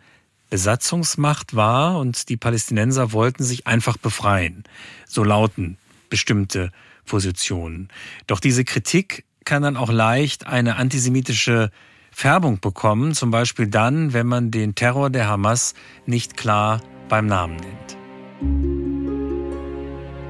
[0.49, 4.63] Besatzungsmacht wahr und die Palästinenser wollten sich einfach befreien.
[5.07, 5.77] So lauten
[6.09, 6.71] bestimmte
[7.05, 7.89] Positionen.
[8.27, 11.71] Doch diese Kritik kann dann auch leicht eine antisemitische
[12.11, 15.73] Färbung bekommen, zum Beispiel dann, wenn man den Terror der Hamas
[16.05, 19.14] nicht klar beim Namen nennt.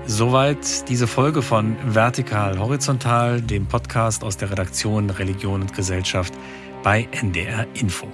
[0.07, 6.31] Soweit diese Folge von Vertikal Horizontal, dem Podcast aus der Redaktion Religion und Gesellschaft
[6.83, 8.07] bei NDR Info.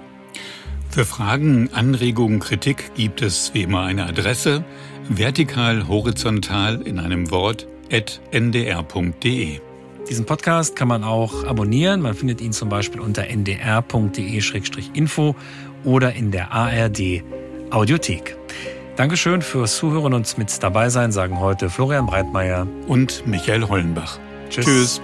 [0.89, 4.63] Für Fragen, Anregungen, Kritik gibt es wie immer eine Adresse
[5.09, 9.59] vertikal horizontal in einem Wort at ndr.de.
[10.09, 12.01] Diesen Podcast kann man auch abonnieren.
[12.01, 13.65] Man findet ihn zum Beispiel unter ndr.de-info
[15.83, 17.23] oder in der ARD
[17.69, 18.37] Audiothek.
[18.95, 24.19] Dankeschön fürs Zuhören und mit dabei sein, sagen heute Florian Breitmeier und Michael Hollenbach.
[24.49, 24.65] Tschüss.
[24.65, 25.01] Tschüss.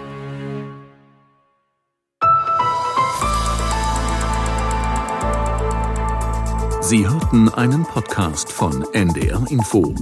[6.82, 9.94] Sie hörten einen Podcast von NDR Info.